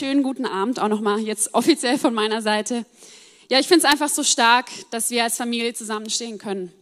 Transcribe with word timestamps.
wunderschönen 0.00 0.22
guten 0.22 0.46
Abend 0.46 0.80
auch 0.80 0.88
nochmal 0.88 1.20
jetzt 1.20 1.52
offiziell 1.52 1.98
von 1.98 2.14
meiner 2.14 2.40
Seite. 2.40 2.86
Ja, 3.50 3.60
ich 3.60 3.68
finde 3.68 3.84
es 3.84 3.92
einfach 3.92 4.08
so 4.08 4.22
stark, 4.22 4.70
dass 4.90 5.10
wir 5.10 5.24
als 5.24 5.36
Familie 5.36 5.74
zusammenstehen 5.74 6.38
können. 6.38 6.72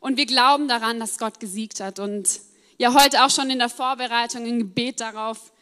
Und 0.00 0.16
wir 0.16 0.26
glauben 0.26 0.66
daran, 0.66 0.98
dass 0.98 1.18
Gott 1.18 1.38
gesiegt 1.38 1.78
hat. 1.78 2.00
Und 2.00 2.40
ja, 2.76 3.00
heute 3.00 3.24
auch 3.24 3.30
schon 3.30 3.48
in 3.50 3.60
der 3.60 3.68
Vorbereitung, 3.68 4.44
im 4.44 4.58
Gebet 4.58 4.98
darauf, 4.98 5.52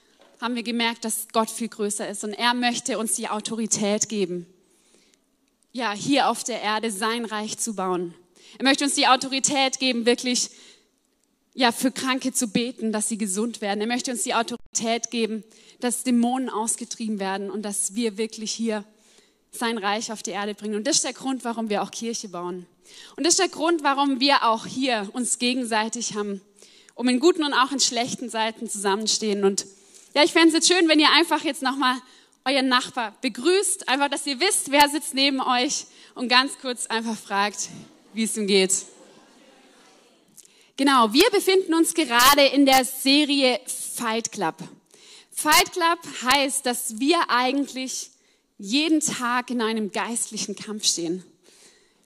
haben 0.40 0.54
wir 0.54 0.62
gemerkt, 0.62 1.04
dass 1.04 1.28
Gott 1.34 1.50
viel 1.50 1.68
größer 1.68 2.08
ist. 2.08 2.24
Und 2.24 2.32
er 2.32 2.54
möchte 2.54 2.98
uns 2.98 3.12
die 3.14 3.28
Autorität 3.28 4.08
geben, 4.08 4.46
ja, 5.72 5.92
hier 5.92 6.30
auf 6.30 6.44
der 6.44 6.62
Erde 6.62 6.90
sein 6.90 7.26
Reich 7.26 7.58
zu 7.58 7.76
bauen. 7.76 8.14
Er 8.56 8.64
möchte 8.64 8.84
uns 8.84 8.94
die 8.94 9.06
Autorität 9.06 9.78
geben, 9.80 10.06
wirklich 10.06 10.48
ja, 11.52 11.72
für 11.72 11.92
Kranke 11.92 12.32
zu 12.32 12.48
beten, 12.48 12.90
dass 12.90 13.10
sie 13.10 13.18
gesund 13.18 13.60
werden. 13.60 13.82
Er 13.82 13.86
möchte 13.86 14.12
uns 14.12 14.22
die 14.22 14.32
Autorität 14.32 15.10
geben, 15.10 15.44
dass 15.80 16.04
Dämonen 16.04 16.48
ausgetrieben 16.48 17.18
werden 17.18 17.50
und 17.50 17.62
dass 17.62 17.94
wir 17.94 18.16
wirklich 18.16 18.52
hier 18.52 18.84
sein 19.50 19.78
Reich 19.78 20.12
auf 20.12 20.22
die 20.22 20.30
Erde 20.30 20.54
bringen. 20.54 20.76
Und 20.76 20.86
das 20.86 20.96
ist 20.96 21.04
der 21.04 21.12
Grund, 21.12 21.44
warum 21.44 21.68
wir 21.68 21.82
auch 21.82 21.90
Kirche 21.90 22.28
bauen. 22.28 22.66
Und 23.16 23.24
das 23.24 23.34
ist 23.34 23.40
der 23.40 23.48
Grund, 23.48 23.82
warum 23.82 24.20
wir 24.20 24.44
auch 24.44 24.66
hier 24.66 25.08
uns 25.12 25.38
gegenseitig 25.38 26.14
haben, 26.14 26.40
um 26.94 27.08
in 27.08 27.20
guten 27.20 27.44
und 27.44 27.52
auch 27.52 27.72
in 27.72 27.80
schlechten 27.80 28.30
Seiten 28.30 28.68
zusammenstehen. 28.68 29.44
Und 29.44 29.66
ja, 30.14 30.22
ich 30.22 30.32
fände 30.32 30.48
es 30.48 30.54
jetzt 30.54 30.68
schön, 30.68 30.88
wenn 30.88 31.00
ihr 31.00 31.10
einfach 31.12 31.42
jetzt 31.44 31.62
nochmal 31.62 31.96
euren 32.44 32.68
Nachbar 32.68 33.14
begrüßt, 33.22 33.88
einfach, 33.88 34.08
dass 34.08 34.26
ihr 34.26 34.38
wisst, 34.40 34.70
wer 34.70 34.88
sitzt 34.88 35.14
neben 35.14 35.40
euch 35.40 35.86
und 36.14 36.28
ganz 36.28 36.52
kurz 36.60 36.86
einfach 36.86 37.16
fragt, 37.16 37.68
wie 38.14 38.22
es 38.22 38.36
ihm 38.36 38.46
geht. 38.46 38.72
Genau, 40.76 41.12
wir 41.12 41.28
befinden 41.30 41.74
uns 41.74 41.94
gerade 41.94 42.46
in 42.46 42.66
der 42.66 42.84
Serie 42.84 43.60
Fight 43.66 44.30
Club. 44.30 44.54
Fight 45.38 45.70
Club 45.72 45.98
heißt, 46.22 46.64
dass 46.64 46.98
wir 46.98 47.28
eigentlich 47.28 48.08
jeden 48.56 49.00
Tag 49.00 49.50
in 49.50 49.60
einem 49.60 49.92
geistlichen 49.92 50.56
Kampf 50.56 50.86
stehen. 50.86 51.22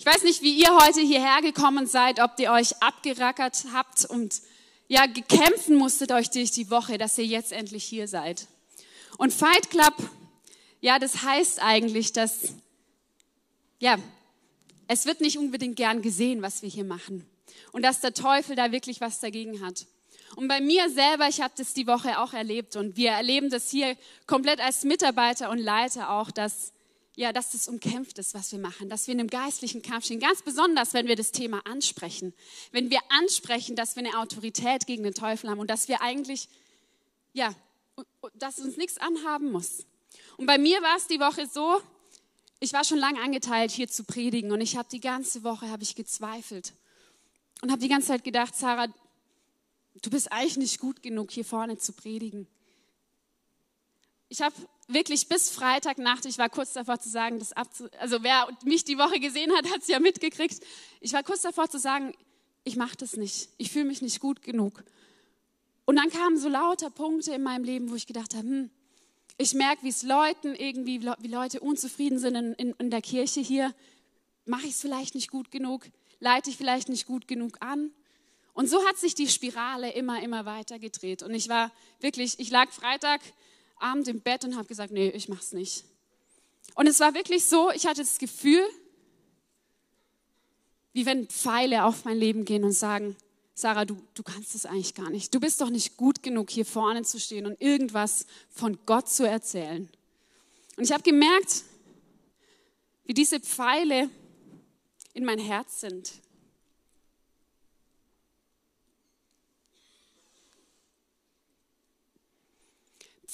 Ich 0.01 0.05
weiß 0.05 0.25
nicht, 0.25 0.43
wie 0.43 0.59
ihr 0.59 0.75
heute 0.75 1.01
hierher 1.01 1.41
gekommen 1.41 1.87
seid, 1.87 2.19
ob 2.19 2.41
ihr 2.41 2.51
euch 2.51 2.83
abgerackert 2.83 3.67
habt 3.73 4.05
und 4.05 4.43
ja, 4.89 5.07
gekämpfen 5.07 5.77
musstet 5.77 6.11
euch 6.11 6.31
durch 6.31 6.51
die 6.51 6.71
Woche, 6.71 6.99
dass 6.99 7.17
ihr 7.19 7.25
jetzt 7.25 7.53
endlich 7.53 7.85
hier 7.85 8.09
seid. 8.09 8.49
Und 9.17 9.33
Fight 9.33 9.71
Club, 9.71 9.95
ja, 10.81 10.99
das 10.99 11.23
heißt 11.23 11.63
eigentlich, 11.63 12.13
dass, 12.13 12.55
ja, 13.79 13.97
es 14.89 15.07
wird 15.07 15.21
nicht 15.21 15.39
unbedingt 15.39 15.77
gern 15.77 16.03
gesehen, 16.03 16.43
was 16.43 16.63
wir 16.63 16.69
hier 16.69 16.85
machen. 16.85 17.25
Und 17.71 17.83
dass 17.83 18.01
der 18.01 18.13
Teufel 18.13 18.57
da 18.57 18.73
wirklich 18.73 19.01
was 19.01 19.21
dagegen 19.21 19.65
hat. 19.65 19.87
Und 20.37 20.49
bei 20.49 20.61
mir 20.61 20.89
selber, 20.91 21.29
ich 21.29 21.41
habe 21.41 21.55
das 21.57 21.75
die 21.75 21.87
Woche 21.87 22.21
auch 22.21 22.33
erlebt 22.33 22.77
und 22.77 22.97
wir 22.97 23.11
erleben 23.11 23.51
das 23.51 23.71
hier 23.71 23.97
komplett 24.27 24.61
als 24.61 24.85
Mitarbeiter 24.85 25.51
und 25.51 25.59
Leiter 25.59 26.11
auch, 26.11 26.31
dass 26.31 26.73
ja, 27.17 27.35
dass 27.35 27.51
das 27.51 27.69
umkämpft 27.69 28.19
ist, 28.19 28.33
was 28.33 28.51
wir 28.51 28.59
machen, 28.59 28.89
dass 28.89 29.07
wir 29.07 29.13
in 29.13 29.21
einem 29.21 29.29
geistlichen 29.29 29.83
Kampf 29.83 30.07
stehen. 30.07 30.21
Ganz 30.21 30.41
besonders, 30.41 30.95
wenn 30.95 31.07
wir 31.07 31.17
das 31.17 31.33
Thema 31.33 31.61
ansprechen. 31.67 32.33
Wenn 32.73 32.89
wir 32.89 33.01
ansprechen, 33.11 33.77
dass 33.77 33.95
wir 33.95 34.05
eine 34.05 34.19
Autorität 34.19 34.87
gegen 34.87 35.03
den 35.03 35.13
Teufel 35.13 35.51
haben 35.51 35.59
und 35.59 35.69
dass 35.69 35.89
wir 35.89 36.01
eigentlich, 36.01 36.49
ja, 37.35 37.55
dass 38.35 38.59
uns 38.59 38.79
nichts 38.79 38.97
anhaben 38.97 39.53
muss. 39.53 39.85
Und 40.39 40.47
bei 40.47 40.57
mir 40.57 40.81
war 40.81 40.97
es 40.97 41.09
die 41.09 41.21
Woche 41.21 41.47
so, 41.47 41.83
ich 42.59 42.73
war 42.73 42.85
schon 42.85 42.99
lange 42.99 43.21
angeteilt, 43.21 43.71
hier 43.71 43.89
zu 43.89 44.05
predigen 44.05 44.51
und 44.53 44.61
ich 44.61 44.77
habe 44.77 44.89
die 44.91 45.01
ganze 45.01 45.45
Woche, 45.45 45.69
habe 45.69 45.83
ich 45.83 45.95
gezweifelt 45.95 46.73
und 47.61 47.71
habe 47.71 47.83
die 47.83 47.89
ganze 47.89 48.09
Zeit 48.09 48.25
gedacht, 48.25 48.55
Sarah, 48.55 48.87
du 50.03 50.11
bist 50.11 50.33
eigentlich 50.33 50.57
nicht 50.57 50.81
gut 50.81 51.03
genug, 51.03 51.31
hier 51.31 51.45
vorne 51.45 51.79
zu 51.79 51.93
predigen. 51.93 52.47
Ich 54.29 54.41
habe 54.43 54.55
wirklich 54.87 55.29
bis 55.29 55.51
Freitagnacht, 55.51 56.25
ich 56.25 56.39
war 56.39 56.49
kurz 56.49 56.73
davor 56.73 57.01
zu 57.01 57.09
sagen, 57.09 57.39
das 57.39 57.53
abzu 57.53 57.89
also 57.99 58.23
wer 58.23 58.49
mich 58.65 58.85
die 58.85 58.99
Woche 58.99 59.19
gesehen 59.19 59.53
hat, 59.53 59.71
hat 59.71 59.83
es 59.83 59.89
ja 59.89 59.99
mitgekriegt. 59.99 60.65
Ich 61.01 61.13
war 61.13 61.23
kurz 61.23 61.43
davor 61.43 61.69
zu 61.69 61.79
sagen, 61.79 62.15
ich 62.65 62.77
mache 62.77 62.97
das 62.97 63.17
nicht. 63.17 63.49
Ich 63.59 63.73
fühle 63.73 63.87
mich 63.87 64.03
nicht 64.03 64.21
gut 64.21 64.43
genug. 64.43 64.85
Und 65.85 65.97
dann 65.97 66.11
kamen 66.11 66.39
so 66.39 66.49
lauter 66.49 66.91
Punkte 66.91 67.33
in 67.33 67.43
meinem 67.43 67.65
Leben, 67.65 67.91
wo 67.91 67.97
ich 67.97 68.07
gedacht 68.07 68.35
habe, 68.35 68.47
hm, 68.47 68.71
ich 69.39 69.55
merke, 69.55 69.83
wie 69.83 69.89
es 69.89 70.03
Leuten 70.03 70.55
irgendwie, 70.55 71.01
wie 71.03 71.29
Leute 71.29 71.61
unzufrieden 71.61 72.19
sind 72.19 72.35
in, 72.35 72.53
in, 72.55 72.71
in 72.73 72.91
der 72.91 73.01
Kirche 73.01 73.41
hier. 73.41 73.75
Mache 74.45 74.67
ich 74.67 74.73
es 74.73 74.81
vielleicht 74.81 75.15
nicht 75.15 75.31
gut 75.31 75.51
genug? 75.51 75.87
Leite 76.19 76.51
ich 76.51 76.57
vielleicht 76.57 76.91
nicht 76.91 77.07
gut 77.07 77.27
genug 77.27 77.57
an? 77.61 77.91
Und 78.53 78.69
so 78.69 78.85
hat 78.87 78.99
sich 78.99 79.15
die 79.15 79.29
Spirale 79.29 79.93
immer, 79.93 80.23
immer 80.23 80.45
weiter 80.45 80.79
gedreht. 80.79 81.23
Und 81.23 81.35
ich 81.35 81.49
war 81.49 81.71
wirklich, 82.01 82.39
ich 82.39 82.51
lag 82.51 82.71
Freitagabend 82.71 84.09
im 84.09 84.21
Bett 84.21 84.45
und 84.45 84.57
habe 84.57 84.67
gesagt, 84.67 84.93
nee, 84.93 85.09
ich 85.11 85.29
mach's 85.29 85.53
nicht. 85.53 85.85
Und 86.75 86.87
es 86.87 87.01
war 87.01 87.15
wirklich 87.15 87.45
so, 87.45 87.71
ich 87.71 87.87
hatte 87.87 88.01
das 88.01 88.19
Gefühl, 88.19 88.63
wie 90.93 91.07
wenn 91.07 91.27
Pfeile 91.29 91.85
auf 91.85 92.05
mein 92.05 92.19
Leben 92.19 92.45
gehen 92.45 92.65
und 92.65 92.73
sagen, 92.73 93.17
Sarah, 93.55 93.85
du, 93.85 94.01
du 94.15 94.23
kannst 94.23 94.55
es 94.55 94.67
eigentlich 94.67 94.95
gar 94.95 95.11
nicht. 95.11 95.35
Du 95.35 95.41
bist 95.41 95.61
doch 95.61 95.71
nicht 95.71 95.97
gut 95.97 96.23
genug, 96.23 96.51
hier 96.51 96.65
vorne 96.65 97.03
zu 97.03 97.21
stehen 97.21 97.47
und 97.47 97.61
irgendwas 97.61 98.27
von 98.49 98.79
Gott 98.87 99.09
zu 99.09 99.29
erzählen. 99.29 99.89
Und 100.77 100.85
ich 100.85 100.93
habe 100.93 101.03
gemerkt, 101.03 101.65
wie 103.05 103.15
diese 103.15 103.39
Pfeile 103.39 104.09
in 105.13 105.25
mein 105.25 105.39
Herz 105.39 105.81
sind. 105.81 106.11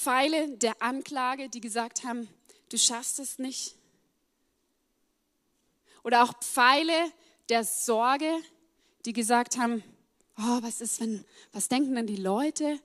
Pfeile 0.07 0.47
der 0.57 0.81
Anklage, 0.81 1.49
die 1.49 1.59
gesagt 1.59 2.05
haben, 2.05 2.29
du 2.69 2.77
schaffst 2.77 3.19
es 3.19 3.39
nicht. 3.39 3.75
Oder 6.01 6.23
auch 6.23 6.33
Pfeile 6.39 7.11
der 7.49 7.65
Sorge, 7.65 8.31
die 9.03 9.11
gesagt 9.11 9.57
haben, 9.57 9.83
oh, 10.37 10.59
was 10.61 10.79
ist, 10.79 11.01
wenn, 11.01 11.25
was 11.51 11.67
denken 11.67 11.93
denn 11.93 12.07
die 12.07 12.15
Leute? 12.15 12.79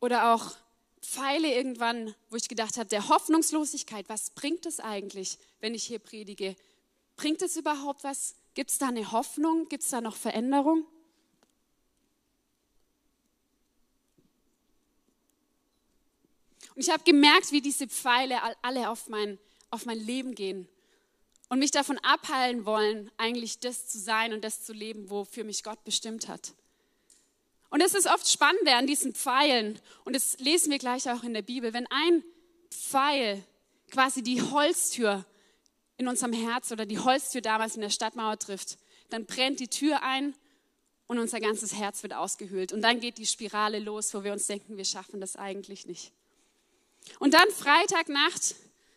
Oder 0.00 0.34
auch 0.34 0.56
Pfeile 1.00 1.54
irgendwann, 1.54 2.12
wo 2.28 2.34
ich 2.34 2.48
gedacht 2.48 2.76
habe, 2.76 2.88
der 2.88 3.08
Hoffnungslosigkeit, 3.08 4.08
was 4.08 4.30
bringt 4.30 4.66
es 4.66 4.80
eigentlich, 4.80 5.38
wenn 5.60 5.76
ich 5.76 5.84
hier 5.84 6.00
predige? 6.00 6.56
Bringt 7.22 7.40
es 7.40 7.56
überhaupt 7.56 8.02
was? 8.02 8.34
Gibt 8.54 8.70
es 8.70 8.78
da 8.78 8.88
eine 8.88 9.12
Hoffnung? 9.12 9.68
Gibt 9.68 9.84
es 9.84 9.90
da 9.90 10.00
noch 10.00 10.16
Veränderung? 10.16 10.84
Und 16.74 16.82
ich 16.82 16.90
habe 16.90 17.04
gemerkt, 17.04 17.52
wie 17.52 17.60
diese 17.60 17.86
Pfeile 17.86 18.40
alle 18.62 18.90
auf 18.90 19.08
mein, 19.08 19.38
auf 19.70 19.86
mein 19.86 20.00
Leben 20.00 20.34
gehen 20.34 20.66
und 21.48 21.60
mich 21.60 21.70
davon 21.70 21.96
abhalten 21.98 22.66
wollen, 22.66 23.08
eigentlich 23.18 23.60
das 23.60 23.86
zu 23.86 24.00
sein 24.00 24.32
und 24.32 24.42
das 24.42 24.64
zu 24.64 24.72
leben, 24.72 25.08
wofür 25.08 25.44
mich 25.44 25.62
Gott 25.62 25.84
bestimmt 25.84 26.26
hat. 26.26 26.54
Und 27.70 27.82
es 27.82 27.94
ist 27.94 28.08
oft 28.08 28.28
spannend 28.28 28.66
an 28.66 28.88
diesen 28.88 29.14
Pfeilen, 29.14 29.78
und 30.04 30.16
das 30.16 30.40
lesen 30.40 30.72
wir 30.72 30.78
gleich 30.78 31.08
auch 31.08 31.22
in 31.22 31.34
der 31.34 31.42
Bibel, 31.42 31.72
wenn 31.72 31.86
ein 31.86 32.24
Pfeil 32.72 33.44
quasi 33.92 34.24
die 34.24 34.42
Holztür 34.42 35.24
in 36.02 36.08
unserem 36.08 36.32
Herz 36.32 36.70
oder 36.70 36.84
die 36.84 36.98
Holztür 36.98 37.40
damals 37.40 37.76
in 37.76 37.80
der 37.80 37.90
Stadtmauer 37.90 38.38
trifft, 38.38 38.78
dann 39.10 39.24
brennt 39.24 39.60
die 39.60 39.68
Tür 39.68 40.02
ein 40.02 40.34
und 41.06 41.18
unser 41.18 41.40
ganzes 41.40 41.74
Herz 41.74 42.02
wird 42.02 42.14
ausgehöhlt. 42.14 42.72
Und 42.72 42.82
dann 42.82 43.00
geht 43.00 43.18
die 43.18 43.26
Spirale 43.26 43.78
los, 43.78 44.12
wo 44.14 44.24
wir 44.24 44.32
uns 44.32 44.46
denken, 44.46 44.76
wir 44.76 44.84
schaffen 44.84 45.20
das 45.20 45.36
eigentlich 45.36 45.86
nicht. 45.86 46.12
Und 47.18 47.34
dann 47.34 47.48
Freitagnacht, 47.50 48.54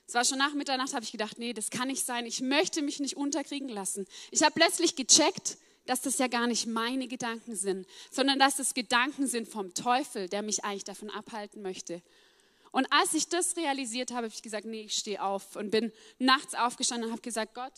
es 0.08 0.14
war 0.14 0.24
schon 0.24 0.38
nach 0.38 0.54
Mitternacht, 0.54 0.94
habe 0.94 1.04
ich 1.04 1.12
gedacht, 1.12 1.40
nee, 1.40 1.54
das 1.54 1.70
kann 1.70 1.88
nicht 1.88 2.06
sein. 2.06 2.26
Ich 2.26 2.42
möchte 2.42 2.82
mich 2.82 3.00
nicht 3.00 3.18
unterkriegen 3.18 3.70
lassen. 3.70 4.06
Ich 4.32 4.44
habe 4.44 4.54
plötzlich 4.56 4.96
gecheckt, 4.96 5.58
dass 5.86 6.02
das 6.02 6.18
ja 6.18 6.28
gar 6.28 6.48
nicht 6.48 6.66
meine 6.66 7.08
Gedanken 7.08 7.56
sind, 7.56 7.88
sondern 8.12 8.40
dass 8.40 8.60
es 8.60 8.74
Gedanken 8.74 9.28
sind 9.28 9.48
vom 9.48 9.74
Teufel, 9.74 10.30
der 10.30 10.42
mich 10.42 10.64
eigentlich 10.64 10.84
davon 10.84 11.10
abhalten 11.10 11.62
möchte. 11.62 12.02
Und 12.76 12.92
als 12.92 13.14
ich 13.14 13.30
das 13.30 13.56
realisiert 13.56 14.12
habe, 14.12 14.26
habe 14.26 14.34
ich 14.36 14.42
gesagt, 14.42 14.66
nee, 14.66 14.82
ich 14.82 14.98
stehe 14.98 15.24
auf 15.24 15.56
und 15.56 15.72
bin 15.72 15.94
nachts 16.20 16.54
aufgestanden 16.56 17.06
und 17.06 17.14
habe 17.14 17.22
gesagt, 17.22 17.54
Gott, 17.54 17.72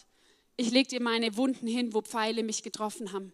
ich 0.56 0.72
lege 0.72 0.90
dir 0.90 1.04
meine 1.04 1.38
Wunden 1.38 1.68
hin, 1.68 1.94
wo 1.94 2.02
Pfeile 2.02 2.42
mich 2.42 2.64
getroffen 2.64 3.14
haben. 3.14 3.32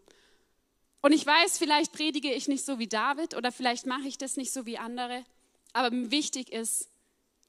Und 1.01 1.13
ich 1.13 1.25
weiß, 1.25 1.57
vielleicht 1.57 1.93
predige 1.93 2.33
ich 2.33 2.49
nicht 2.49 2.65
so 2.65 2.79
wie 2.79 2.87
David 2.87 3.33
oder 3.33 3.49
vielleicht 3.53 3.85
mache 3.85 4.09
ich 4.09 4.17
das 4.17 4.35
nicht 4.35 4.51
so 4.51 4.65
wie 4.65 4.77
andere, 4.77 5.23
aber 5.71 5.89
wichtig 6.11 6.51
ist, 6.51 6.89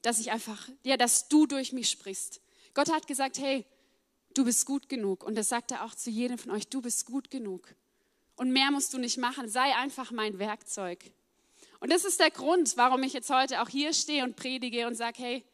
dass 0.02 0.20
ich 0.20 0.31
einfach, 0.31 0.69
ja, 0.84 0.96
dass 0.96 1.26
du 1.26 1.46
durch 1.46 1.72
mich 1.72 1.90
sprichst. 1.90 2.40
Gott 2.72 2.93
hat 2.93 3.08
gesagt, 3.08 3.38
hey, 3.38 3.67
du 4.32 4.44
bist 4.44 4.64
gut 4.64 4.88
genug. 4.88 5.25
Und 5.25 5.34
das 5.34 5.49
sagt 5.49 5.72
er 5.72 5.84
auch 5.84 5.94
zu 5.96 6.10
jedem 6.10 6.38
von 6.38 6.52
euch, 6.52 6.69
du 6.69 6.81
bist 6.81 7.05
gut 7.06 7.32
genug. 7.32 7.75
Und 8.37 8.52
mehr 8.52 8.70
musst 8.70 8.94
du 8.94 8.99
nicht 8.99 9.19
machen, 9.19 9.49
sei 9.49 9.75
einfach 9.75 10.12
mein 10.12 10.38
Werkzeug. 10.38 11.10
Und 11.84 11.92
das 11.92 12.06
ist 12.06 12.19
der 12.19 12.31
Grund, 12.31 12.78
warum 12.78 13.02
ich 13.02 13.12
jetzt 13.12 13.28
heute 13.28 13.60
auch 13.60 13.69
hier 13.69 13.92
stehe 13.92 14.25
und 14.25 14.36
predige 14.36 14.86
und 14.86 14.94
sage, 14.94 15.19
hey, 15.19 15.44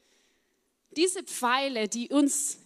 diese 0.93 1.25
Pfeile, 1.25 1.89
die 1.89 2.09
uns 2.09 2.59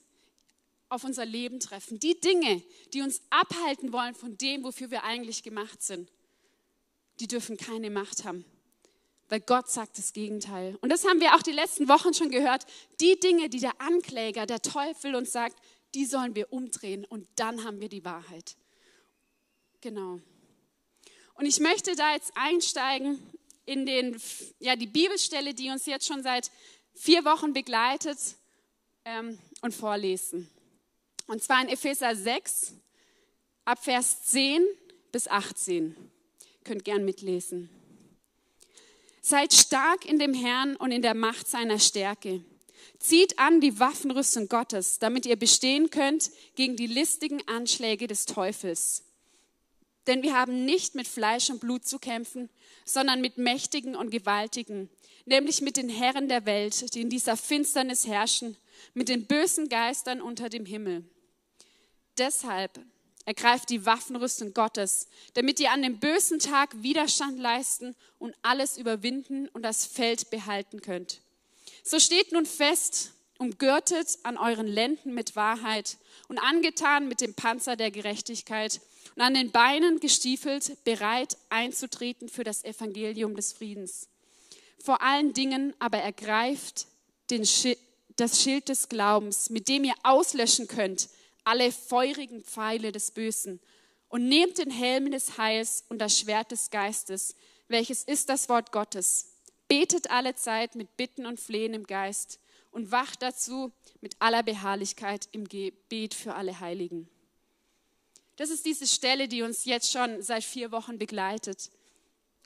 auf 0.91 1.03
unser 1.03 1.25
Leben 1.25 1.61
treffen. 1.61 1.99
Die 1.99 2.21
Dinge, 2.21 2.63
die 2.93 3.01
uns 3.01 3.23
abhalten 3.31 3.91
wollen 3.91 4.15
von 4.15 4.37
dem, 4.37 4.65
wofür 4.65 4.91
wir 4.91 5.05
eigentlich 5.05 5.43
gemacht 5.43 5.83
sind, 5.83 6.13
die 7.21 7.27
dürfen 7.27 7.57
keine 7.57 7.89
Macht 7.89 8.27
haben. 8.27 8.45
Weil 9.31 9.41
Gott 9.41 9.71
sagt 9.71 9.97
das 9.97 10.13
Gegenteil. 10.13 10.77
Und 10.83 10.91
das 10.91 11.07
haben 11.07 11.21
wir 11.21 11.35
auch 11.35 11.41
die 11.41 11.53
letzten 11.53 11.89
Wochen 11.89 12.13
schon 12.13 12.29
gehört. 12.29 12.67
Die 13.01 13.19
Dinge, 13.19 13.49
die 13.49 13.61
der 13.61 13.81
Ankläger, 13.81 14.45
der 14.45 14.61
Teufel 14.61 15.15
uns 15.15 15.33
sagt, 15.33 15.59
die 15.95 16.05
sollen 16.05 16.35
wir 16.35 16.53
umdrehen 16.53 17.07
und 17.07 17.27
dann 17.37 17.65
haben 17.65 17.81
wir 17.81 17.89
die 17.89 18.05
Wahrheit. 18.05 18.57
Genau. 19.81 20.21
Und 21.33 21.47
ich 21.47 21.61
möchte 21.61 21.97
da 21.97 22.13
jetzt 22.13 22.33
einsteigen 22.35 23.19
in 23.67 23.87
den, 23.87 24.21
ja, 24.59 24.77
die 24.77 24.87
Bibelstelle, 24.87 25.55
die 25.55 25.71
uns 25.71 25.87
jetzt 25.87 26.07
schon 26.07 26.23
seit 26.23 26.51
vier 26.95 27.25
Wochen 27.25 27.53
begleitet 27.53 28.19
ähm, 29.05 29.39
und 29.63 29.75
vorlesen. 29.75 30.51
Und 31.27 31.43
zwar 31.43 31.63
in 31.63 31.69
Epheser 31.69 32.15
6, 32.15 32.75
ab 33.65 33.83
Vers 33.83 34.25
10 34.25 34.65
bis 35.13 35.29
18. 35.29 35.97
Ihr 35.97 36.65
könnt 36.65 36.85
gern 36.85 37.05
mitlesen. 37.05 37.71
Seid 39.23 39.55
stark 39.55 40.05
in 40.05 40.19
dem 40.19 40.35
Herrn 40.35 40.77
und 40.77 40.93
in 40.93 41.01
der 41.01 41.15
Macht 41.15 41.49
seiner 41.49 41.79
Stärke. 41.79 42.45
Zieht 42.99 43.39
an 43.39 43.61
die 43.61 43.79
Waffenrüstung 43.79 44.49
Gottes, 44.49 44.99
damit 44.99 45.25
ihr 45.25 45.37
bestehen 45.37 45.89
könnt 45.89 46.31
gegen 46.57 46.77
die 46.77 46.87
listigen 46.87 47.47
Anschläge 47.49 48.07
des 48.07 48.27
Teufels. 48.27 49.03
Denn 50.07 50.23
wir 50.23 50.37
haben 50.37 50.65
nicht 50.65 50.95
mit 50.95 51.09
Fleisch 51.09 51.51
und 51.51 51.61
Blut 51.61 51.87
zu 51.87 51.99
kämpfen, 51.99 52.51
sondern 52.85 53.21
mit 53.21 53.39
Mächtigen 53.39 53.97
und 53.97 54.11
Gewaltigen, 54.11 54.91
nämlich 55.25 55.63
mit 55.63 55.77
den 55.77 55.89
Herren 55.89 56.29
der 56.29 56.45
Welt, 56.47 56.95
die 56.95 57.01
in 57.01 57.11
dieser 57.11 57.37
Finsternis 57.37 58.07
herrschen, 58.07 58.57
mit 58.93 59.09
den 59.09 59.27
bösen 59.27 59.69
Geistern 59.69 60.21
unter 60.21 60.49
dem 60.49 60.67
Himmel. 60.67 61.05
Deshalb 62.19 62.79
ergreift 63.25 63.71
die 63.71 63.87
Waffenrüstung 63.87 64.53
Gottes, 64.53 65.09
damit 65.33 65.59
ihr 65.59 65.71
an 65.71 65.83
dem 65.83 65.99
bösen 65.99 66.39
Tag 66.39 66.83
Widerstand 66.83 67.39
leisten 67.39 67.97
und 68.19 68.35
alles 68.43 68.77
überwinden 68.77 69.49
und 69.49 69.63
das 69.63 69.87
Feld 69.87 70.31
behalten 70.31 70.83
könnt. 70.83 71.23
So 71.83 71.99
steht 71.99 72.33
nun 72.33 72.47
fest, 72.47 73.13
umgürtet 73.39 74.19
an 74.23 74.39
euren 74.39 74.67
Lenden 74.67 75.15
mit 75.15 75.37
Wahrheit 75.37 75.97
und 76.29 76.39
angetan 76.39 77.09
mit 77.09 77.21
dem 77.21 77.35
Panzer 77.35 77.77
der 77.77 77.91
Gerechtigkeit 77.91 78.81
und 79.17 79.23
an 79.23 79.35
den 79.35 79.51
Beinen 79.51 80.01
gestiefelt, 80.01 80.77
bereit 80.85 81.37
einzutreten 81.49 82.29
für 82.29 82.45
das 82.45 82.65
Evangelium 82.65 83.37
des 83.37 83.53
Friedens. 83.53 84.09
Vor 84.83 85.03
allen 85.03 85.33
Dingen 85.33 85.75
aber 85.79 85.99
ergreift 85.99 86.87
den 87.31 87.45
Schild, 87.45 87.79
das 88.17 88.43
Schild 88.43 88.69
des 88.69 88.89
Glaubens, 88.89 89.51
mit 89.51 89.69
dem 89.69 89.85
ihr 89.85 89.95
auslöschen 90.05 90.69
könnt 90.69 91.09
alle 91.45 91.71
feurigen 91.71 92.43
Pfeile 92.43 92.91
des 92.91 93.11
Bösen 93.11 93.61
und 94.09 94.29
nehmt 94.29 94.59
den 94.59 94.71
Helm 94.71 95.11
des 95.11 95.39
Heils 95.39 95.85
und 95.89 95.99
das 95.99 96.19
Schwert 96.19 96.51
des 96.51 96.71
Geistes, 96.71 97.37
welches 97.69 98.03
ist 98.03 98.29
das 98.29 98.49
Wort 98.49 98.73
Gottes. 98.73 99.29
Betet 99.69 100.11
alle 100.11 100.35
Zeit 100.35 100.75
mit 100.75 100.97
Bitten 100.97 101.27
und 101.27 101.39
Flehen 101.39 101.75
im 101.75 101.85
Geist 101.87 102.39
und 102.75 102.91
wacht 102.91 103.23
dazu 103.23 103.73
mit 104.01 104.17
aller 104.19 104.43
Beharrlichkeit 104.43 105.29
im 105.33 105.49
Gebet 105.49 106.13
für 106.13 106.35
alle 106.35 106.59
Heiligen. 106.61 107.09
Das 108.37 108.51
ist 108.51 108.67
diese 108.67 108.87
Stelle, 108.87 109.29
die 109.29 109.43
uns 109.43 109.65
jetzt 109.65 109.93
schon 109.93 110.21
seit 110.21 110.43
vier 110.43 110.73
Wochen 110.73 110.99
begleitet. 110.99 111.71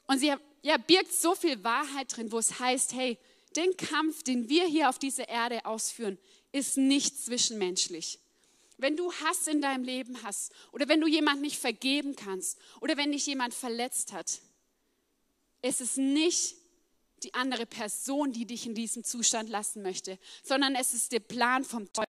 Und 0.06 0.18
sie 0.18 0.34
ja, 0.62 0.76
birgt 0.76 1.12
so 1.12 1.34
viel 1.34 1.64
Wahrheit 1.64 2.14
drin, 2.14 2.30
wo 2.30 2.38
es 2.38 2.60
heißt, 2.60 2.92
hey, 2.92 3.18
den 3.56 3.74
Kampf, 3.78 4.22
den 4.22 4.50
wir 4.50 4.66
hier 4.66 4.90
auf 4.90 4.98
dieser 4.98 5.28
Erde 5.28 5.64
ausführen, 5.64 6.18
ist 6.52 6.76
nicht 6.76 7.24
zwischenmenschlich. 7.24 8.20
Wenn 8.76 8.96
du 8.96 9.10
Hass 9.10 9.46
in 9.46 9.62
deinem 9.62 9.82
Leben 9.82 10.22
hast 10.22 10.52
oder 10.72 10.88
wenn 10.88 11.00
du 11.00 11.06
jemand 11.06 11.40
nicht 11.40 11.58
vergeben 11.58 12.14
kannst 12.16 12.58
oder 12.82 12.98
wenn 12.98 13.12
dich 13.12 13.26
jemand 13.26 13.54
verletzt 13.54 14.12
hat, 14.12 14.40
es 15.62 15.80
ist 15.80 15.96
nicht 15.96 16.54
die 17.24 17.34
andere 17.34 17.66
Person, 17.66 18.32
die 18.32 18.46
dich 18.46 18.66
in 18.66 18.74
diesem 18.74 19.04
Zustand 19.04 19.48
lassen 19.48 19.82
möchte, 19.82 20.18
sondern 20.42 20.74
es 20.74 20.94
ist 20.94 21.12
der 21.12 21.20
Plan 21.20 21.64
vom 21.64 21.92
Teufel. 21.92 22.08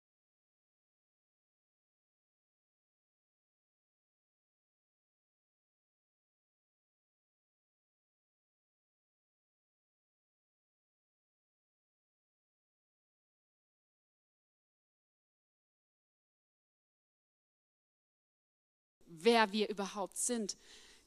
wer 19.22 19.52
wir 19.52 19.68
überhaupt 19.68 20.16
sind. 20.16 20.56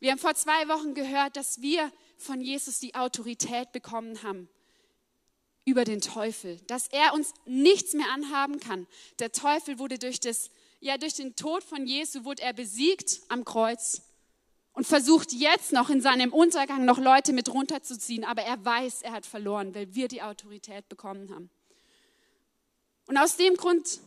Wir 0.03 0.11
haben 0.11 0.19
vor 0.19 0.35
zwei 0.35 0.67
Wochen 0.67 0.95
gehört, 0.95 1.38
dass 1.38 1.61
wir 1.61 1.89
von 2.17 2.41
Jesus 2.41 2.77
die 2.81 2.94
Autorität 2.94 3.71
bekommen 3.71 4.21
haben 4.21 4.50
über 5.63 5.85
den 5.85 6.01
Teufel, 6.01 6.59
dass 6.67 6.89
er 6.89 7.13
uns 7.13 7.33
nichts 7.45 7.94
mehr 7.94 8.11
anhaben 8.11 8.59
kann. 8.59 8.85
Der 9.19 9.31
Teufel 9.31 9.79
wurde 9.79 9.97
durch 9.97 10.19
das, 10.19 10.50
ja, 10.81 10.97
durch 10.97 11.13
den 11.13 11.38
Tod 11.38 11.63
von 11.63 11.88
Jesu 11.88 12.25
wurde 12.25 12.41
er 12.41 12.51
besiegt 12.51 13.21
am 13.29 13.45
Kreuz 13.45 14.01
und 14.73 14.85
versucht 14.85 15.31
jetzt 15.31 15.71
noch 15.71 15.89
in 15.89 16.01
seinem 16.01 16.33
Untergang 16.33 16.83
noch 16.83 16.97
Leute 16.97 17.31
mit 17.31 17.47
runterzuziehen, 17.47 18.25
aber 18.25 18.41
er 18.41 18.65
weiß, 18.65 19.03
er 19.03 19.13
hat 19.13 19.25
verloren, 19.25 19.73
weil 19.73 19.95
wir 19.95 20.09
die 20.09 20.21
Autorität 20.21 20.89
bekommen 20.89 21.33
haben. 21.33 21.50
Und 23.05 23.17
aus 23.17 23.38
dem 23.38 23.55
Grund 23.55 24.01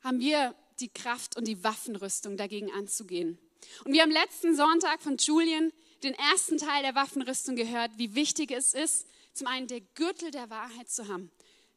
haben 0.00 0.18
wir 0.18 0.56
die 0.80 0.88
Kraft 0.88 1.36
und 1.36 1.46
die 1.46 1.62
Waffenrüstung 1.62 2.36
dagegen 2.36 2.72
anzugehen. 2.72 3.38
Und 3.84 3.92
wir 3.92 4.02
haben 4.02 4.10
letzten 4.10 4.56
Sonntag 4.56 5.02
von 5.02 5.16
Julian 5.16 5.72
den 6.02 6.14
ersten 6.14 6.58
Teil 6.58 6.82
der 6.82 6.94
Waffenrüstung 6.94 7.56
gehört, 7.56 7.92
wie 7.96 8.14
wichtig 8.14 8.50
es 8.50 8.74
ist, 8.74 9.06
zum 9.32 9.46
einen 9.46 9.66
der 9.66 9.80
Gürtel 9.80 10.30
der 10.30 10.50
Wahrheit 10.50 10.88
zu 10.88 11.08
haben. 11.08 11.30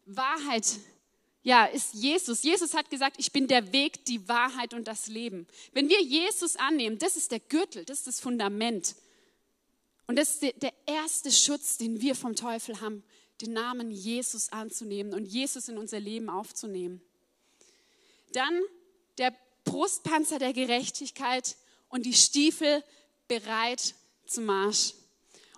Wahrheit, 0.06 0.66
ja, 1.44 1.66
ist 1.66 1.94
Jesus. 1.94 2.44
Jesus 2.44 2.74
hat 2.74 2.90
gesagt, 2.90 3.16
ich 3.20 3.32
bin 3.32 3.48
der 3.48 3.72
Weg, 3.72 4.06
die 4.06 4.28
Wahrheit 4.28 4.74
und 4.74 4.88
das 4.88 5.08
Leben. 5.08 5.48
Wenn 5.74 5.90
wir 5.90 6.02
Jesus 6.02 6.56
annehmen, 6.56 7.00
das 7.00 7.16
ist 7.16 7.32
der 7.32 7.40
Gürtel, 7.40 7.86
das 7.86 8.00
ist 8.00 8.08
das 8.08 8.20
Fundament. 8.20 8.96
Und 10.08 10.18
das 10.18 10.36
ist 10.36 10.42
der 10.62 10.74
erste 10.86 11.32
Schutz, 11.32 11.78
den 11.78 12.02
wir 12.02 12.16
vom 12.16 12.36
Teufel 12.36 12.82
haben, 12.82 13.04
den 13.42 13.54
Namen 13.54 13.92
Jesus 13.92 14.52
anzunehmen 14.52 15.14
und 15.14 15.26
Jesus 15.26 15.68
in 15.68 15.78
unser 15.78 16.00
Leben 16.00 16.30
aufzunehmen. 16.30 17.02
Dann 18.34 18.62
der 19.18 19.36
Brustpanzer 19.64 20.40
der 20.40 20.54
Gerechtigkeit 20.54 21.56
und 21.92 22.06
die 22.06 22.14
Stiefel 22.14 22.84
bereit 23.28 23.94
zum 24.26 24.46
Marsch. 24.46 24.94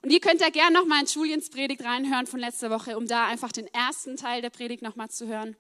Und 0.02 0.12
ihr 0.12 0.20
könnt 0.20 0.42
da 0.42 0.50
gerne 0.50 0.78
nochmal 0.78 1.02
in 1.02 1.06
Juliens 1.06 1.50
Predigt 1.50 1.84
reinhören 1.84 2.28
von 2.28 2.40
letzter 2.40 2.70
Woche, 2.70 2.98
um 2.98 3.08
da 3.08 3.28
einfach 3.28 3.54
den 3.54 3.68
ersten 3.68 4.18
Teil 4.18 4.42
der 4.42 4.50
Predigt 4.50 4.82
nochmal 4.82 5.10
zu 5.10 5.28
hören. 5.28 5.56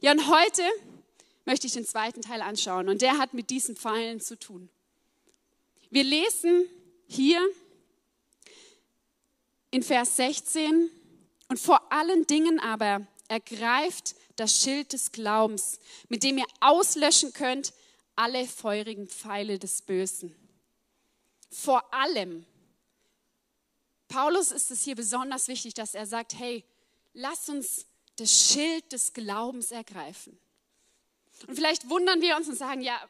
Ja, 0.00 0.10
und 0.10 0.28
heute 0.28 0.62
möchte 1.44 1.68
ich 1.68 1.74
den 1.74 1.86
zweiten 1.86 2.20
Teil 2.20 2.42
anschauen 2.42 2.88
und 2.88 3.02
der 3.02 3.18
hat 3.18 3.34
mit 3.34 3.50
diesen 3.50 3.76
Pfeilen 3.76 4.20
zu 4.20 4.38
tun. 4.38 4.68
Wir 5.90 6.04
lesen 6.04 6.66
hier 7.06 7.40
in 9.70 9.82
Vers 9.82 10.16
16 10.16 10.90
und 11.48 11.58
vor 11.58 11.92
allen 11.92 12.26
Dingen 12.26 12.58
aber 12.58 13.06
ergreift 13.28 14.16
das 14.36 14.62
Schild 14.62 14.92
des 14.92 15.12
Glaubens, 15.12 15.78
mit 16.08 16.22
dem 16.22 16.38
ihr 16.38 16.46
auslöschen 16.60 17.32
könnt 17.32 17.72
alle 18.18 18.48
feurigen 18.48 19.06
Pfeile 19.06 19.60
des 19.60 19.80
Bösen. 19.80 20.34
Vor 21.50 21.94
allem, 21.94 22.44
Paulus 24.08 24.50
ist 24.50 24.72
es 24.72 24.82
hier 24.82 24.96
besonders 24.96 25.46
wichtig, 25.46 25.74
dass 25.74 25.94
er 25.94 26.04
sagt, 26.04 26.34
hey, 26.36 26.64
lass 27.14 27.48
uns 27.48 27.86
das 28.16 28.32
Schild 28.32 28.90
des 28.90 29.12
Glaubens 29.12 29.70
ergreifen. 29.70 30.36
Und 31.46 31.54
vielleicht 31.54 31.88
wundern 31.88 32.20
wir 32.20 32.36
uns 32.36 32.48
und 32.48 32.56
sagen, 32.56 32.80
ja, 32.80 33.00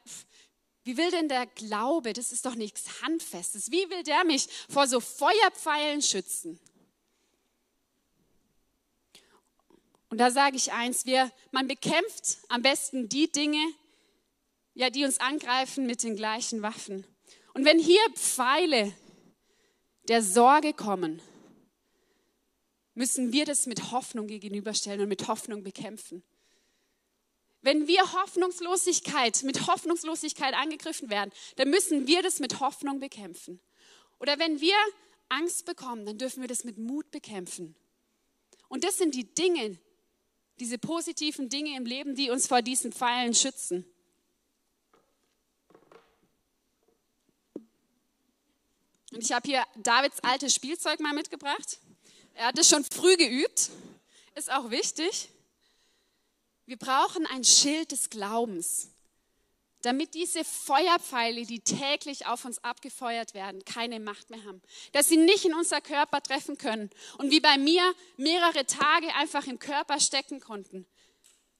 wie 0.84 0.98
will 0.98 1.10
denn 1.10 1.30
der 1.30 1.46
Glaube, 1.46 2.12
das 2.12 2.30
ist 2.30 2.44
doch 2.44 2.54
nichts 2.54 3.00
Handfestes, 3.00 3.70
wie 3.70 3.88
will 3.88 4.02
der 4.02 4.24
mich 4.24 4.46
vor 4.68 4.86
so 4.86 5.00
Feuerpfeilen 5.00 6.02
schützen? 6.02 6.60
Und 10.10 10.18
da 10.18 10.30
sage 10.30 10.56
ich 10.56 10.72
eins, 10.72 11.06
wir, 11.06 11.32
man 11.50 11.66
bekämpft 11.66 12.38
am 12.48 12.60
besten 12.60 13.08
die 13.08 13.32
Dinge, 13.32 13.62
ja, 14.78 14.90
die 14.90 15.04
uns 15.04 15.18
angreifen 15.18 15.86
mit 15.86 16.04
den 16.04 16.14
gleichen 16.14 16.62
Waffen. 16.62 17.04
Und 17.52 17.64
wenn 17.64 17.80
hier 17.80 18.00
Pfeile 18.14 18.94
der 20.06 20.22
Sorge 20.22 20.72
kommen, 20.72 21.20
müssen 22.94 23.32
wir 23.32 23.44
das 23.44 23.66
mit 23.66 23.90
Hoffnung 23.90 24.28
gegenüberstellen 24.28 25.00
und 25.00 25.08
mit 25.08 25.26
Hoffnung 25.26 25.64
bekämpfen. 25.64 26.22
Wenn 27.60 27.88
wir 27.88 28.12
Hoffnungslosigkeit, 28.12 29.42
mit 29.42 29.66
Hoffnungslosigkeit 29.66 30.54
angegriffen 30.54 31.10
werden, 31.10 31.32
dann 31.56 31.70
müssen 31.70 32.06
wir 32.06 32.22
das 32.22 32.38
mit 32.38 32.60
Hoffnung 32.60 33.00
bekämpfen. 33.00 33.60
Oder 34.20 34.38
wenn 34.38 34.60
wir 34.60 34.76
Angst 35.28 35.66
bekommen, 35.66 36.06
dann 36.06 36.18
dürfen 36.18 36.40
wir 36.40 36.48
das 36.48 36.62
mit 36.62 36.78
Mut 36.78 37.10
bekämpfen. 37.10 37.74
Und 38.68 38.84
das 38.84 38.96
sind 38.96 39.16
die 39.16 39.34
Dinge, 39.34 39.76
diese 40.60 40.78
positiven 40.78 41.48
Dinge 41.48 41.76
im 41.76 41.84
Leben, 41.84 42.14
die 42.14 42.30
uns 42.30 42.46
vor 42.46 42.62
diesen 42.62 42.92
Pfeilen 42.92 43.34
schützen. 43.34 43.84
Und 49.12 49.24
ich 49.24 49.32
habe 49.32 49.48
hier 49.48 49.64
Davids 49.76 50.20
altes 50.20 50.54
Spielzeug 50.54 51.00
mal 51.00 51.14
mitgebracht. 51.14 51.78
Er 52.34 52.46
hat 52.46 52.58
es 52.58 52.68
schon 52.68 52.84
früh 52.84 53.16
geübt, 53.16 53.70
ist 54.34 54.50
auch 54.52 54.70
wichtig. 54.70 55.30
Wir 56.66 56.76
brauchen 56.76 57.26
ein 57.26 57.44
Schild 57.44 57.92
des 57.92 58.10
Glaubens, 58.10 58.90
damit 59.80 60.12
diese 60.14 60.44
Feuerpfeile, 60.44 61.46
die 61.46 61.60
täglich 61.60 62.26
auf 62.26 62.44
uns 62.44 62.62
abgefeuert 62.62 63.32
werden, 63.32 63.64
keine 63.64 64.00
Macht 64.00 64.28
mehr 64.28 64.44
haben. 64.44 64.60
Dass 64.92 65.08
sie 65.08 65.16
nicht 65.16 65.46
in 65.46 65.54
unser 65.54 65.80
Körper 65.80 66.22
treffen 66.22 66.58
können 66.58 66.90
und 67.16 67.30
wie 67.30 67.40
bei 67.40 67.56
mir 67.56 67.94
mehrere 68.18 68.66
Tage 68.66 69.14
einfach 69.14 69.46
im 69.46 69.58
Körper 69.58 69.98
stecken 69.98 70.40
konnten. 70.40 70.86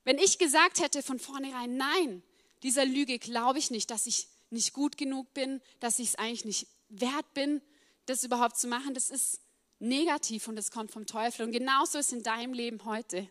Wenn 0.05 0.19
ich 0.19 0.39
gesagt 0.39 0.81
hätte 0.81 1.03
von 1.03 1.19
vornherein, 1.19 1.77
nein, 1.77 2.23
dieser 2.63 2.85
Lüge 2.85 3.19
glaube 3.19 3.59
ich 3.59 3.71
nicht, 3.71 3.91
dass 3.91 4.07
ich 4.07 4.29
nicht 4.51 4.75
gut 4.75 4.97
genug 4.99 5.33
bin, 5.33 5.63
dass 5.81 5.99
ich 5.99 6.09
es 6.09 6.15
eigentlich 6.17 6.45
nicht 6.45 6.67
wert 6.89 7.33
bin, 7.35 7.61
das 8.07 8.25
überhaupt 8.25 8.57
zu 8.57 8.69
machen, 8.69 8.95
das 8.95 9.11
ist 9.11 9.41
negativ 9.79 10.49
und 10.49 10.57
das 10.57 10.71
kommt 10.71 10.91
vom 10.91 11.07
Teufel. 11.07 11.47
Und 11.47 11.53
genauso 11.53 11.99
ist 11.99 12.13
in 12.13 12.23
deinem 12.23 12.53
Leben 12.53 12.85
heute. 12.85 13.29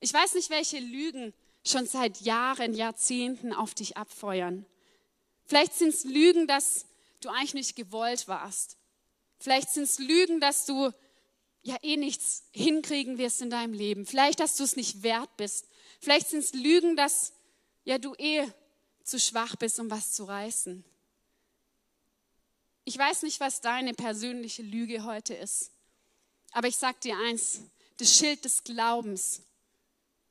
Ich 0.00 0.12
weiß 0.12 0.34
nicht, 0.34 0.50
welche 0.50 0.78
Lügen 0.78 1.32
schon 1.64 1.86
seit 1.86 2.20
Jahren, 2.20 2.74
Jahrzehnten 2.74 3.52
auf 3.52 3.74
dich 3.74 3.96
abfeuern. 3.96 4.66
Vielleicht 5.44 5.74
sind 5.74 5.90
es 5.90 6.04
Lügen, 6.04 6.46
dass 6.46 6.86
du 7.20 7.28
eigentlich 7.28 7.54
nicht 7.54 7.76
gewollt 7.76 8.28
warst. 8.28 8.78
Vielleicht 9.38 9.70
sind 9.70 9.84
es 9.84 9.98
Lügen, 9.98 10.40
dass 10.40 10.66
du 10.66 10.90
ja 11.62 11.76
eh 11.82 11.96
nichts 11.96 12.44
hinkriegen 12.52 13.18
wirst 13.18 13.42
in 13.42 13.50
deinem 13.50 13.74
Leben. 13.74 14.06
Vielleicht, 14.06 14.40
dass 14.40 14.56
du 14.56 14.64
es 14.64 14.76
nicht 14.76 15.02
wert 15.02 15.36
bist. 15.36 15.66
Vielleicht 16.00 16.28
sind 16.28 16.40
es 16.40 16.54
Lügen, 16.54 16.96
dass 16.96 17.32
ja 17.84 17.98
du 17.98 18.14
eh 18.16 18.46
zu 19.04 19.18
schwach 19.18 19.56
bist, 19.56 19.78
um 19.80 19.90
was 19.90 20.12
zu 20.12 20.24
reißen. 20.24 20.84
Ich 22.84 22.96
weiß 22.96 23.22
nicht, 23.22 23.40
was 23.40 23.60
deine 23.60 23.94
persönliche 23.94 24.62
Lüge 24.62 25.04
heute 25.04 25.34
ist. 25.34 25.70
Aber 26.52 26.68
ich 26.68 26.76
sage 26.76 26.98
dir 27.02 27.16
eins, 27.16 27.60
das 27.98 28.16
Schild 28.16 28.44
des 28.44 28.64
Glaubens 28.64 29.42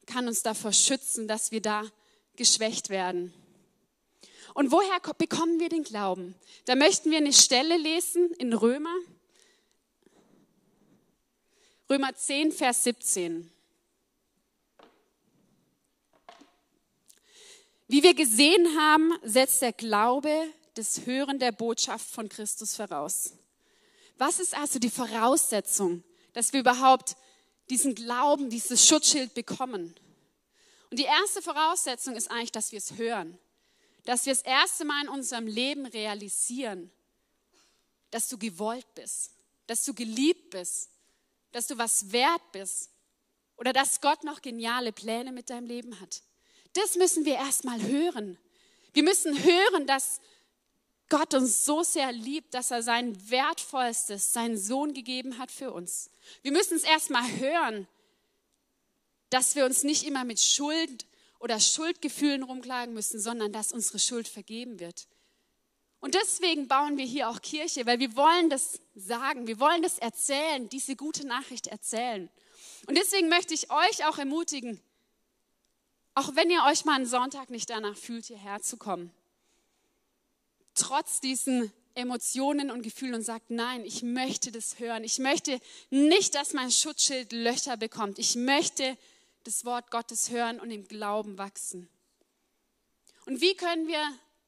kann 0.05 0.27
uns 0.27 0.41
davor 0.41 0.73
schützen, 0.73 1.27
dass 1.27 1.51
wir 1.51 1.61
da 1.61 1.83
geschwächt 2.35 2.89
werden. 2.89 3.33
Und 4.53 4.71
woher 4.71 4.99
bekommen 5.17 5.59
wir 5.59 5.69
den 5.69 5.83
Glauben? 5.83 6.35
Da 6.65 6.75
möchten 6.75 7.11
wir 7.11 7.17
eine 7.17 7.33
Stelle 7.33 7.77
lesen 7.77 8.31
in 8.33 8.53
Römer. 8.53 8.95
Römer 11.89 12.13
10, 12.13 12.51
Vers 12.51 12.83
17. 12.83 13.51
Wie 17.87 18.03
wir 18.03 18.13
gesehen 18.13 18.77
haben, 18.77 19.13
setzt 19.23 19.61
der 19.61 19.73
Glaube 19.73 20.31
das 20.79 21.05
Hören 21.05 21.39
der 21.39 21.51
Botschaft 21.51 22.09
von 22.09 22.29
Christus 22.29 22.75
voraus. 22.75 23.33
Was 24.17 24.39
ist 24.39 24.55
also 24.55 24.79
die 24.79 24.89
Voraussetzung, 24.89 26.03
dass 26.33 26.53
wir 26.53 26.62
überhaupt 26.62 27.17
diesen 27.69 27.95
Glauben, 27.95 28.50
dieses 28.50 28.88
Schutzschild 28.88 29.33
bekommen? 29.33 29.93
Und 30.89 30.98
die 30.98 31.03
erste 31.03 31.41
Voraussetzung 31.41 32.15
ist 32.15 32.31
eigentlich, 32.31 32.53
dass 32.53 32.71
wir 32.71 32.77
es 32.77 32.98
hören, 32.98 33.38
dass 34.05 34.25
wir 34.25 34.33
das 34.33 34.41
erste 34.41 34.86
Mal 34.86 35.03
in 35.03 35.09
unserem 35.09 35.48
Leben 35.48 35.86
realisieren, 35.86 36.89
dass 38.12 38.29
du 38.29 38.38
gewollt 38.38 38.88
bist, 38.95 39.31
dass 39.67 39.83
du 39.83 39.93
geliebt 39.93 40.50
bist, 40.50 40.91
dass 41.51 41.67
du 41.67 41.77
was 41.77 42.12
wert 42.13 42.51
bist 42.53 42.89
oder 43.57 43.74
dass 43.74 44.00
Gott 44.00 44.24
noch 44.24 44.41
geniale 44.41 44.93
Pläne 44.93 45.33
mit 45.33 45.50
deinem 45.50 45.67
Leben 45.67 46.00
hat. 46.00 46.21
Das 46.74 46.95
müssen 46.95 47.25
wir 47.25 47.36
erstmal 47.36 47.81
hören. 47.81 48.38
Wir 48.93 49.03
müssen 49.03 49.43
hören, 49.43 49.86
dass 49.86 50.21
Gott 51.09 51.33
uns 51.33 51.65
so 51.65 51.81
sehr 51.83 52.11
liebt, 52.11 52.53
dass 52.53 52.71
er 52.71 52.83
sein 52.83 53.29
Wertvollstes, 53.29 54.31
seinen 54.31 54.57
Sohn 54.57 54.93
gegeben 54.93 55.39
hat 55.39 55.51
für 55.51 55.71
uns. 55.71 56.11
Wir 56.43 56.51
müssen 56.51 56.77
es 56.77 56.83
erstmal 56.83 57.27
hören, 57.39 57.87
dass 59.31 59.55
wir 59.55 59.65
uns 59.65 59.83
nicht 59.83 60.05
immer 60.05 60.23
mit 60.23 60.39
Schuld 60.39 61.07
oder 61.39 61.59
Schuldgefühlen 61.59 62.43
rumklagen 62.43 62.93
müssen, 62.93 63.19
sondern 63.19 63.51
dass 63.51 63.71
unsere 63.71 63.99
Schuld 63.99 64.27
vergeben 64.27 64.79
wird. 64.79 65.07
Und 65.99 66.15
deswegen 66.15 66.67
bauen 66.67 66.97
wir 66.97 67.05
hier 67.05 67.29
auch 67.29 67.41
Kirche, 67.41 67.85
weil 67.85 67.99
wir 67.99 68.15
wollen 68.15 68.49
das 68.49 68.79
sagen, 68.95 69.47
wir 69.47 69.59
wollen 69.59 69.81
das 69.81 69.97
erzählen, 69.97 70.69
diese 70.69 70.95
gute 70.95 71.27
Nachricht 71.27 71.67
erzählen. 71.67 72.29
Und 72.87 72.97
deswegen 72.97 73.29
möchte 73.29 73.53
ich 73.53 73.69
euch 73.71 74.05
auch 74.05 74.17
ermutigen, 74.17 74.79
auch 76.13 76.35
wenn 76.35 76.49
ihr 76.49 76.63
euch 76.65 76.85
mal 76.85 76.95
einen 76.95 77.05
Sonntag 77.05 77.49
nicht 77.49 77.69
danach 77.69 77.97
fühlt, 77.97 78.25
hierher 78.25 78.61
zu 78.61 78.77
kommen, 78.77 79.11
trotz 80.79 81.19
diesen 81.19 81.71
Emotionen 81.95 82.71
und 82.71 82.81
Gefühlen 82.81 83.15
und 83.15 83.21
sagt, 83.24 83.50
nein, 83.50 83.83
ich 83.83 84.03
möchte 84.03 84.51
das 84.51 84.79
hören. 84.79 85.03
Ich 85.03 85.19
möchte 85.19 85.59
nicht, 85.89 86.36
dass 86.36 86.53
mein 86.53 86.71
Schutzschild 86.71 87.31
Löcher 87.33 87.77
bekommt. 87.77 88.19
Ich 88.19 88.36
möchte 88.36 88.98
das 89.43 89.65
Wort 89.65 89.91
Gottes 89.91 90.29
hören 90.29 90.59
und 90.59 90.71
im 90.71 90.88
Glauben 90.88 91.38
wachsen. 91.38 91.89
Und 93.25 93.41
wie 93.41 93.55
können 93.55 93.88
wir 93.88 94.01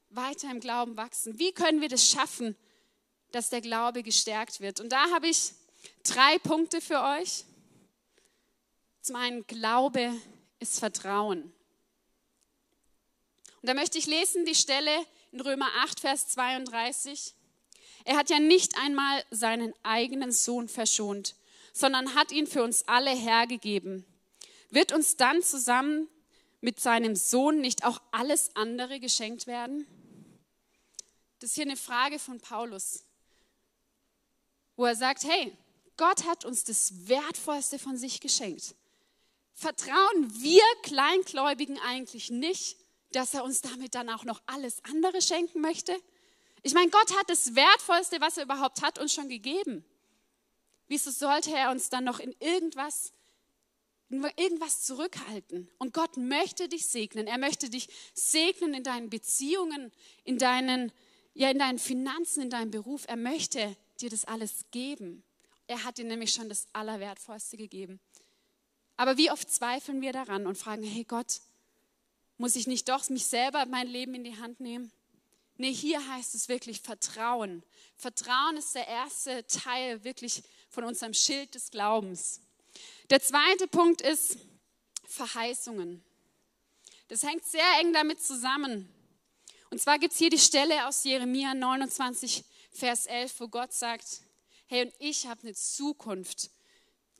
weiter 0.10 0.50
im 0.50 0.60
Glauben 0.60 0.98
wachsen? 0.98 1.38
Wie 1.40 1.52
können 1.52 1.82
wir 1.82 1.90
das 1.90 2.10
schaffen, 2.10 2.56
dass 3.32 3.50
der 3.50 3.62
Glaube 3.62 4.04
gestärkt 4.04 4.62
wird? 4.62 4.80
Und 4.80 4.90
da 4.90 5.10
habe 5.12 5.28
ich 5.28 5.52
drei 6.04 6.40
Punkte 6.40 6.82
für 6.82 7.02
euch. 7.02 7.46
Zum 9.02 9.16
einen, 9.16 9.46
Glaube 9.48 10.14
ist 10.60 10.80
Vertrauen. 10.80 11.44
Und 13.62 13.70
da 13.70 13.74
möchte 13.74 13.98
ich 13.98 14.06
lesen 14.06 14.46
die 14.46 14.56
Stelle 14.56 14.92
in 15.32 15.42
Römer 15.42 15.70
8, 15.84 16.00
Vers 16.00 16.28
32. 16.30 17.34
Er 18.04 18.18
hat 18.18 18.30
ja 18.30 18.40
nicht 18.40 18.78
einmal 18.78 19.24
seinen 19.32 19.74
eigenen 19.84 20.32
Sohn 20.32 20.68
verschont, 20.68 21.36
sondern 21.74 22.16
hat 22.16 22.32
ihn 22.32 22.48
für 22.48 22.64
uns 22.64 22.88
alle 22.88 23.12
hergegeben. 23.12 24.06
Wird 24.70 24.92
uns 24.92 25.18
dann 25.18 25.42
zusammen 25.44 26.08
mit 26.60 26.80
seinem 26.80 27.16
Sohn 27.16 27.60
nicht 27.60 27.86
auch 27.86 28.02
alles 28.12 28.56
andere 28.56 29.00
geschenkt 29.00 29.48
werden? 29.48 29.86
Das 31.40 31.52
ist 31.52 31.56
hier 31.56 31.66
eine 31.66 31.78
Frage 31.78 32.20
von 32.20 32.40
Paulus, 32.40 33.04
wo 34.76 34.86
er 34.86 34.96
sagt, 34.96 35.24
hey, 35.24 35.56
Gott 35.98 36.26
hat 36.26 36.46
uns 36.46 36.64
das 36.64 37.08
Wertvollste 37.08 37.80
von 37.80 37.98
sich 37.98 38.22
geschenkt. 38.22 38.76
Vertrauen 39.54 40.42
wir 40.42 40.64
Kleingläubigen 40.84 41.80
eigentlich 41.80 42.32
nicht, 42.32 42.78
dass 43.12 43.34
er 43.34 43.44
uns 43.44 43.62
damit 43.62 43.96
dann 43.96 44.10
auch 44.10 44.24
noch 44.24 44.41
alles 44.46 44.84
andere 44.86 45.22
schenken 45.22 45.62
möchte? 45.62 45.96
Ich 46.63 46.74
meine, 46.74 46.91
Gott 46.91 47.18
hat 47.18 47.30
das 47.30 47.56
Wertvollste, 47.56 48.22
was 48.22 48.38
er 48.38 48.44
überhaupt 48.44 48.82
hat, 48.82 49.00
uns 49.00 49.13
schon 49.13 49.30
gegeben. 49.30 49.84
Wieso 50.88 51.10
sollte 51.10 51.56
er 51.56 51.72
uns 51.72 51.89
dann 51.89 52.03
noch 52.03 52.20
in 52.20 52.36
irgendwas, 52.39 53.13
in 54.10 54.24
irgendwas 54.36 54.84
zurückhalten? 54.84 55.70
Und 55.80 55.94
Gott 55.94 56.18
möchte 56.18 56.68
dich 56.68 56.86
segnen. 56.86 57.27
Er 57.27 57.38
möchte 57.38 57.70
dich 57.70 57.88
segnen 58.13 58.74
in 58.74 58.84
deinen 58.84 59.10
Beziehungen, 59.10 59.91
in 60.24 60.38
deinen, 60.38 60.91
ja, 61.34 61.50
in 61.50 61.60
deinen 61.60 61.80
Finanzen, 61.80 62.44
in 62.44 62.50
deinem 62.50 62.72
Beruf. 62.72 63.06
Er 63.08 63.15
möchte 63.15 63.75
dir 64.01 64.10
das 64.10 64.25
alles 64.25 64.65
geben. 64.72 65.24
Er 65.68 65.84
hat 65.84 65.98
dir 65.98 66.06
nämlich 66.06 66.34
schon 66.34 66.50
das 66.50 66.68
Allerwertvollste 66.74 67.58
gegeben. 67.58 68.00
Aber 68.98 69.18
wie 69.18 69.32
oft 69.32 69.50
zweifeln 69.50 70.01
wir 70.01 70.12
daran 70.12 70.46
und 70.46 70.58
fragen, 70.58 70.84
hey 70.84 71.06
Gott, 71.06 71.39
muss 72.42 72.56
ich 72.56 72.66
nicht 72.66 72.90
doch 72.90 73.08
mich 73.10 73.28
selber 73.28 73.68
mein 73.68 73.88
Leben 73.88 74.16
in 74.16 74.24
die 74.24 74.36
Hand 74.38 74.60
nehmen? 74.60 74.92
Nee, 75.58 75.72
hier 75.72 76.06
heißt 76.08 76.34
es 76.34 76.50
wirklich 76.50 76.82
Vertrauen. 76.82 77.62
Vertrauen 77.96 78.58
ist 78.58 78.74
der 78.74 78.88
erste 78.88 79.46
Teil 79.46 80.04
wirklich 80.04 80.42
von 80.72 80.84
unserem 80.84 81.14
Schild 81.14 81.54
des 81.54 81.70
Glaubens. 81.70 82.42
Der 83.12 83.22
zweite 83.22 83.68
Punkt 83.68 84.02
ist 84.02 84.40
Verheißungen. 85.06 86.04
Das 87.10 87.22
hängt 87.22 87.46
sehr 87.46 87.80
eng 87.80 87.94
damit 87.94 88.20
zusammen. 88.24 88.90
Und 89.70 89.80
zwar 89.80 90.00
gibt 90.00 90.14
es 90.14 90.18
hier 90.18 90.32
die 90.32 90.40
Stelle 90.40 90.88
aus 90.88 91.04
Jeremia 91.04 91.54
29, 91.54 92.44
Vers 92.72 93.06
11, 93.06 93.40
wo 93.40 93.50
Gott 93.50 93.72
sagt, 93.72 94.22
hey, 94.66 94.86
und 94.86 94.94
ich 94.98 95.28
habe 95.28 95.44
eine 95.44 95.54
Zukunft 95.54 96.50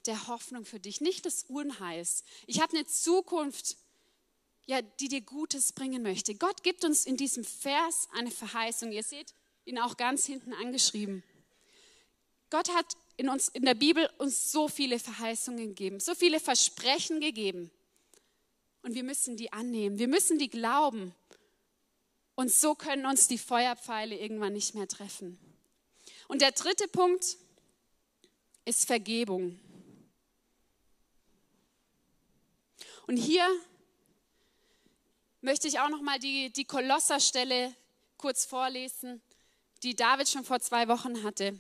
der 0.08 0.28
Hoffnung 0.28 0.66
für 0.66 0.80
dich, 0.80 1.00
nicht 1.00 1.26
des 1.26 1.44
Unheils. 1.44 2.24
Ich 2.48 2.60
habe 2.60 2.76
eine 2.76 2.88
Zukunft 2.88 3.78
ja, 4.72 4.82
die 4.82 5.10
dir 5.10 5.20
Gutes 5.20 5.74
bringen 5.74 6.02
möchte. 6.02 6.34
Gott 6.34 6.64
gibt 6.64 6.86
uns 6.86 7.06
in 7.06 7.18
diesem 7.18 7.44
Vers 7.44 8.08
eine 8.14 8.32
Verheißung. 8.32 8.94
Ihr 8.94 9.04
seht 9.04 9.34
ihn 9.66 9.78
auch 9.78 9.98
ganz 9.98 10.26
hinten 10.26 10.54
angeschrieben. 10.54 11.24
Gott 12.50 12.74
hat 12.74 12.86
in, 13.18 13.28
uns, 13.28 13.50
in 13.50 13.66
der 13.66 13.74
Bibel 13.74 14.10
uns 14.18 14.50
so 14.50 14.70
viele 14.70 14.98
Verheißungen 14.98 15.68
gegeben, 15.68 16.00
so 16.00 16.16
viele 16.16 16.40
Versprechen 16.40 17.20
gegeben. 17.20 17.70
Und 18.82 18.96
wir 18.96 19.04
müssen 19.04 19.36
die 19.36 19.52
annehmen, 19.52 20.00
wir 20.00 20.08
müssen 20.08 20.40
die 20.40 20.50
glauben. 20.50 21.14
Und 22.36 22.50
so 22.50 22.74
können 22.74 23.06
uns 23.06 23.28
die 23.28 23.38
Feuerpfeile 23.38 24.18
irgendwann 24.18 24.54
nicht 24.54 24.74
mehr 24.74 24.88
treffen. 24.88 25.38
Und 26.30 26.42
der 26.42 26.54
dritte 26.54 26.88
Punkt 26.88 27.36
ist 28.64 28.88
Vergebung. 28.88 29.60
Und 33.06 33.18
hier 33.18 33.46
möchte 35.42 35.68
ich 35.68 35.80
auch 35.80 35.90
noch 35.90 36.02
mal 36.02 36.20
die, 36.20 36.52
die 36.52 36.66
Kolosserstelle 36.66 37.76
kurz 38.18 38.46
vorlesen, 38.46 39.22
die 39.84 39.96
David 39.96 40.30
schon 40.30 40.46
vor 40.46 40.60
zwei 40.60 40.88
Wochen 40.88 41.24
hatte. 41.24 41.60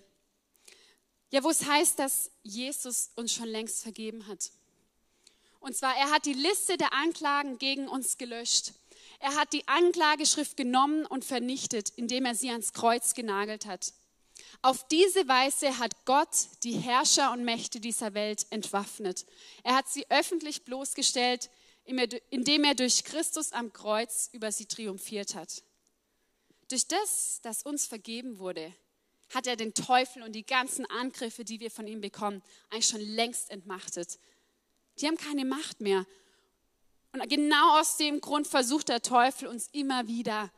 Ja, 1.31 1.43
wo 1.43 1.49
es 1.49 1.65
heißt, 1.65 1.97
dass 1.97 2.29
Jesus 2.43 3.11
uns 3.15 3.33
schon 3.33 3.47
längst 3.47 3.81
vergeben 3.81 4.27
hat. 4.27 4.51
Und 5.59 5.75
zwar, 5.75 5.95
er 5.95 6.11
hat 6.11 6.25
die 6.25 6.33
Liste 6.33 6.77
der 6.77 6.93
Anklagen 6.93 7.57
gegen 7.57 7.87
uns 7.87 8.17
gelöscht. 8.17 8.73
Er 9.19 9.35
hat 9.35 9.53
die 9.53 9.67
Anklageschrift 9.67 10.57
genommen 10.57 11.05
und 11.05 11.23
vernichtet, 11.23 11.89
indem 11.95 12.25
er 12.25 12.35
sie 12.35 12.49
ans 12.49 12.73
Kreuz 12.73 13.13
genagelt 13.13 13.65
hat. 13.65 13.93
Auf 14.63 14.87
diese 14.87 15.27
Weise 15.27 15.77
hat 15.77 16.05
Gott 16.05 16.47
die 16.63 16.73
Herrscher 16.73 17.31
und 17.31 17.43
Mächte 17.43 17.79
dieser 17.79 18.13
Welt 18.13 18.45
entwaffnet. 18.49 19.25
Er 19.63 19.75
hat 19.75 19.87
sie 19.87 20.09
öffentlich 20.09 20.63
bloßgestellt, 20.65 21.49
indem 21.85 22.63
er 22.63 22.75
durch 22.75 23.03
Christus 23.03 23.51
am 23.51 23.73
Kreuz 23.73 24.29
über 24.31 24.51
sie 24.51 24.65
triumphiert 24.65 25.35
hat. 25.35 25.63
Durch 26.69 26.87
das, 26.87 27.41
dass 27.41 27.63
uns 27.63 27.85
vergeben 27.85 28.39
wurde, 28.39 28.73
hat 29.33 29.47
er 29.47 29.55
den 29.55 29.73
Teufel 29.73 30.23
und 30.23 30.33
die 30.33 30.45
ganzen 30.45 30.85
Angriffe, 30.85 31.43
die 31.43 31.59
wir 31.59 31.71
von 31.71 31.87
ihm 31.87 32.01
bekommen, 32.01 32.41
eigentlich 32.69 32.87
schon 32.87 33.01
längst 33.01 33.49
entmachtet. 33.49 34.19
Die 34.99 35.07
haben 35.07 35.17
keine 35.17 35.45
Macht 35.45 35.81
mehr. 35.81 36.05
Und 37.13 37.27
genau 37.29 37.79
aus 37.79 37.97
dem 37.97 38.21
Grund 38.21 38.47
versucht 38.47 38.89
der 38.89 39.01
Teufel 39.01 39.47
uns 39.47 39.69
immer 39.71 40.07
wieder 40.07 40.51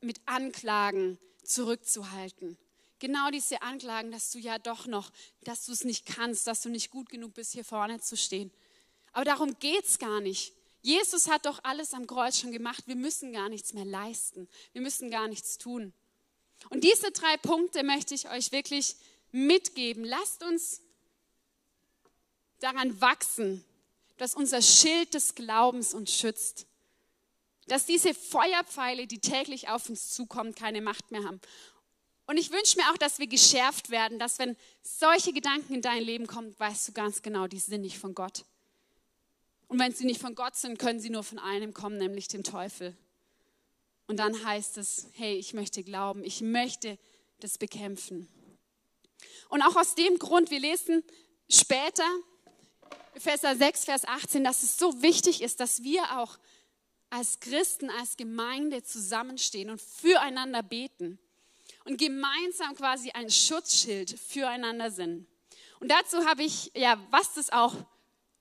mit 0.00 0.20
Anklagen 0.26 1.18
zurückzuhalten. 1.42 2.56
Genau 2.98 3.30
diese 3.30 3.62
Anklagen, 3.62 4.10
dass 4.10 4.30
du 4.30 4.38
ja 4.38 4.58
doch 4.58 4.86
noch, 4.86 5.10
dass 5.44 5.66
du 5.66 5.72
es 5.72 5.84
nicht 5.84 6.06
kannst, 6.06 6.46
dass 6.46 6.62
du 6.62 6.68
nicht 6.68 6.90
gut 6.90 7.08
genug 7.10 7.34
bist, 7.34 7.52
hier 7.52 7.64
vorne 7.64 8.00
zu 8.00 8.16
stehen. 8.16 8.50
Aber 9.18 9.24
darum 9.24 9.58
geht 9.58 9.84
es 9.84 9.98
gar 9.98 10.20
nicht. 10.20 10.52
Jesus 10.80 11.28
hat 11.28 11.44
doch 11.44 11.58
alles 11.64 11.92
am 11.92 12.06
Kreuz 12.06 12.38
schon 12.38 12.52
gemacht. 12.52 12.84
Wir 12.86 12.94
müssen 12.94 13.32
gar 13.32 13.48
nichts 13.48 13.72
mehr 13.72 13.84
leisten. 13.84 14.48
Wir 14.72 14.80
müssen 14.80 15.10
gar 15.10 15.26
nichts 15.26 15.58
tun. 15.58 15.92
Und 16.70 16.84
diese 16.84 17.10
drei 17.10 17.36
Punkte 17.38 17.82
möchte 17.82 18.14
ich 18.14 18.30
euch 18.30 18.52
wirklich 18.52 18.94
mitgeben. 19.32 20.04
Lasst 20.04 20.44
uns 20.44 20.82
daran 22.60 23.00
wachsen, 23.00 23.64
dass 24.18 24.36
unser 24.36 24.62
Schild 24.62 25.14
des 25.14 25.34
Glaubens 25.34 25.94
uns 25.94 26.14
schützt. 26.14 26.68
Dass 27.66 27.86
diese 27.86 28.14
Feuerpfeile, 28.14 29.08
die 29.08 29.18
täglich 29.18 29.68
auf 29.68 29.88
uns 29.88 30.14
zukommen, 30.14 30.54
keine 30.54 30.80
Macht 30.80 31.10
mehr 31.10 31.24
haben. 31.24 31.40
Und 32.28 32.36
ich 32.36 32.52
wünsche 32.52 32.76
mir 32.76 32.88
auch, 32.92 32.98
dass 32.98 33.18
wir 33.18 33.26
geschärft 33.26 33.90
werden, 33.90 34.20
dass 34.20 34.38
wenn 34.38 34.56
solche 34.84 35.32
Gedanken 35.32 35.74
in 35.74 35.82
dein 35.82 36.04
Leben 36.04 36.28
kommen, 36.28 36.54
weißt 36.60 36.86
du 36.86 36.92
ganz 36.92 37.20
genau, 37.20 37.48
die 37.48 37.58
sind 37.58 37.80
nicht 37.80 37.98
von 37.98 38.14
Gott. 38.14 38.44
Und 39.68 39.78
wenn 39.78 39.92
sie 39.92 40.06
nicht 40.06 40.20
von 40.20 40.34
Gott 40.34 40.56
sind, 40.56 40.78
können 40.78 40.98
sie 40.98 41.10
nur 41.10 41.22
von 41.22 41.38
einem 41.38 41.74
kommen, 41.74 41.98
nämlich 41.98 42.26
dem 42.28 42.42
Teufel. 42.42 42.96
Und 44.06 44.16
dann 44.16 44.44
heißt 44.44 44.78
es, 44.78 45.06
hey, 45.12 45.36
ich 45.36 45.52
möchte 45.52 45.84
glauben, 45.84 46.24
ich 46.24 46.40
möchte 46.40 46.98
das 47.40 47.58
bekämpfen. 47.58 48.26
Und 49.50 49.62
auch 49.62 49.76
aus 49.76 49.94
dem 49.94 50.18
Grund, 50.18 50.50
wir 50.50 50.60
lesen 50.60 51.04
später, 51.50 52.04
Epheser 53.14 53.54
6, 53.54 53.84
Vers 53.84 54.04
18, 54.06 54.44
dass 54.44 54.62
es 54.62 54.78
so 54.78 55.02
wichtig 55.02 55.42
ist, 55.42 55.60
dass 55.60 55.82
wir 55.82 56.18
auch 56.18 56.38
als 57.10 57.40
Christen, 57.40 57.90
als 57.90 58.16
Gemeinde 58.16 58.82
zusammenstehen 58.82 59.70
und 59.70 59.80
füreinander 59.80 60.62
beten 60.62 61.18
und 61.84 61.98
gemeinsam 61.98 62.74
quasi 62.74 63.10
ein 63.10 63.30
Schutzschild 63.30 64.18
füreinander 64.18 64.90
sind. 64.90 65.26
Und 65.80 65.90
dazu 65.90 66.24
habe 66.26 66.42
ich, 66.42 66.70
ja, 66.74 66.98
was 67.10 67.34
das 67.34 67.50
auch 67.50 67.74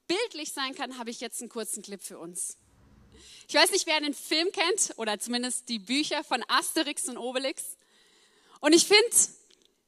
bildlich 0.08 0.54
sein 0.54 0.76
kann, 0.76 0.98
habe 0.98 1.10
ich 1.10 1.20
jetzt 1.20 1.42
einen 1.42 1.50
kurzen 1.50 1.82
Clip 1.82 2.02
für 2.02 2.18
uns. 2.20 2.58
Ich 3.48 3.56
weiß 3.56 3.72
nicht, 3.72 3.88
wer 3.88 4.00
den 4.02 4.14
Film 4.14 4.52
kennt 4.52 4.94
oder 4.98 5.20
zumindest 5.20 5.70
die 5.70 5.80
Bücher 5.80 6.24
von 6.24 6.44
Asterix 6.48 7.08
und 7.08 7.18
Obelix. 7.18 7.78
Und 8.60 8.74
ich 8.74 8.86
finde 8.86 9.10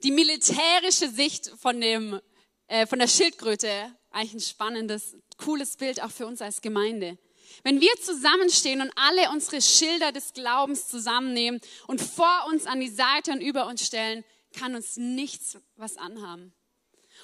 die 0.04 0.12
militärische 0.12 1.10
Sicht 1.10 1.52
von, 1.60 1.82
dem, 1.82 2.22
äh, 2.68 2.88
von 2.88 3.00
der 3.00 3.08
Schildkröte 3.08 3.94
eigentlich 4.12 4.34
ein 4.34 4.40
spannendes, 4.40 5.16
cooles 5.38 5.76
Bild 5.76 6.02
auch 6.02 6.12
für 6.12 6.26
uns 6.26 6.42
als 6.42 6.62
Gemeinde. 6.62 7.18
Wenn 7.64 7.82
wir 7.82 7.94
zusammenstehen 8.02 8.82
und 8.82 8.92
alle 8.96 9.30
unsere 9.32 9.62
Schilder 9.62 10.12
des 10.12 10.34
Glaubens 10.34 10.88
zusammennehmen 10.88 11.60
und 11.88 12.02
vor 12.02 12.46
uns 12.48 12.66
an 12.66 12.80
die 12.80 12.90
Seite 12.90 13.32
und 13.32 13.42
über 13.42 13.68
uns 13.68 13.86
stellen, 13.86 14.24
kann 14.58 14.76
uns 14.76 14.98
nichts 14.98 15.58
was 15.76 15.98
anhaben. 15.98 16.54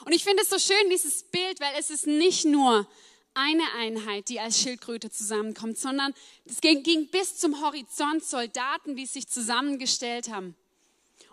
Und 0.04 0.14
ich 0.14 0.24
finde 0.24 0.44
es 0.44 0.50
so 0.50 0.60
schön, 0.60 0.90
dieses 0.90 1.24
Bild, 1.24 1.60
weil 1.62 1.74
es 1.80 1.90
ist 1.90 2.08
nicht 2.08 2.46
nur 2.46 2.88
eine 3.34 3.64
Einheit, 3.78 4.30
die 4.30 4.40
als 4.40 4.60
Schildkröte 4.60 5.10
zusammenkommt, 5.10 5.78
sondern 5.78 6.14
es 6.46 6.62
ging 6.62 7.08
bis 7.10 7.38
zum 7.38 7.62
Horizont 7.62 8.24
Soldaten, 8.24 8.96
die 8.96 9.06
sich 9.06 9.28
zusammengestellt 9.28 10.30
haben. 10.30 10.56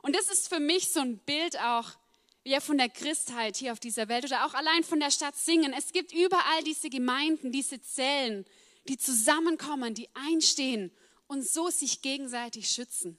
Und 0.02 0.16
das 0.16 0.28
ist 0.30 0.48
für 0.48 0.60
mich 0.60 0.90
so 0.90 1.00
ein 1.00 1.18
Bild 1.18 1.58
auch 1.60 1.90
ja, 2.44 2.60
von 2.60 2.76
der 2.76 2.88
Christheit 2.88 3.56
hier 3.56 3.72
auf 3.72 3.78
dieser 3.78 4.08
Welt 4.08 4.24
oder 4.24 4.44
auch 4.44 4.54
allein 4.54 4.82
von 4.82 4.98
der 4.98 5.12
Stadt 5.12 5.36
Singen. 5.36 5.72
Es 5.72 5.92
gibt 5.92 6.12
überall 6.12 6.62
diese 6.64 6.90
Gemeinden, 6.90 7.52
diese 7.52 7.80
Zellen, 7.80 8.44
die 8.88 8.98
zusammenkommen, 8.98 9.94
die 9.94 10.08
einstehen 10.14 10.90
und 11.28 11.46
so 11.46 11.70
sich 11.70 12.02
gegenseitig 12.02 12.68
schützen. 12.68 13.16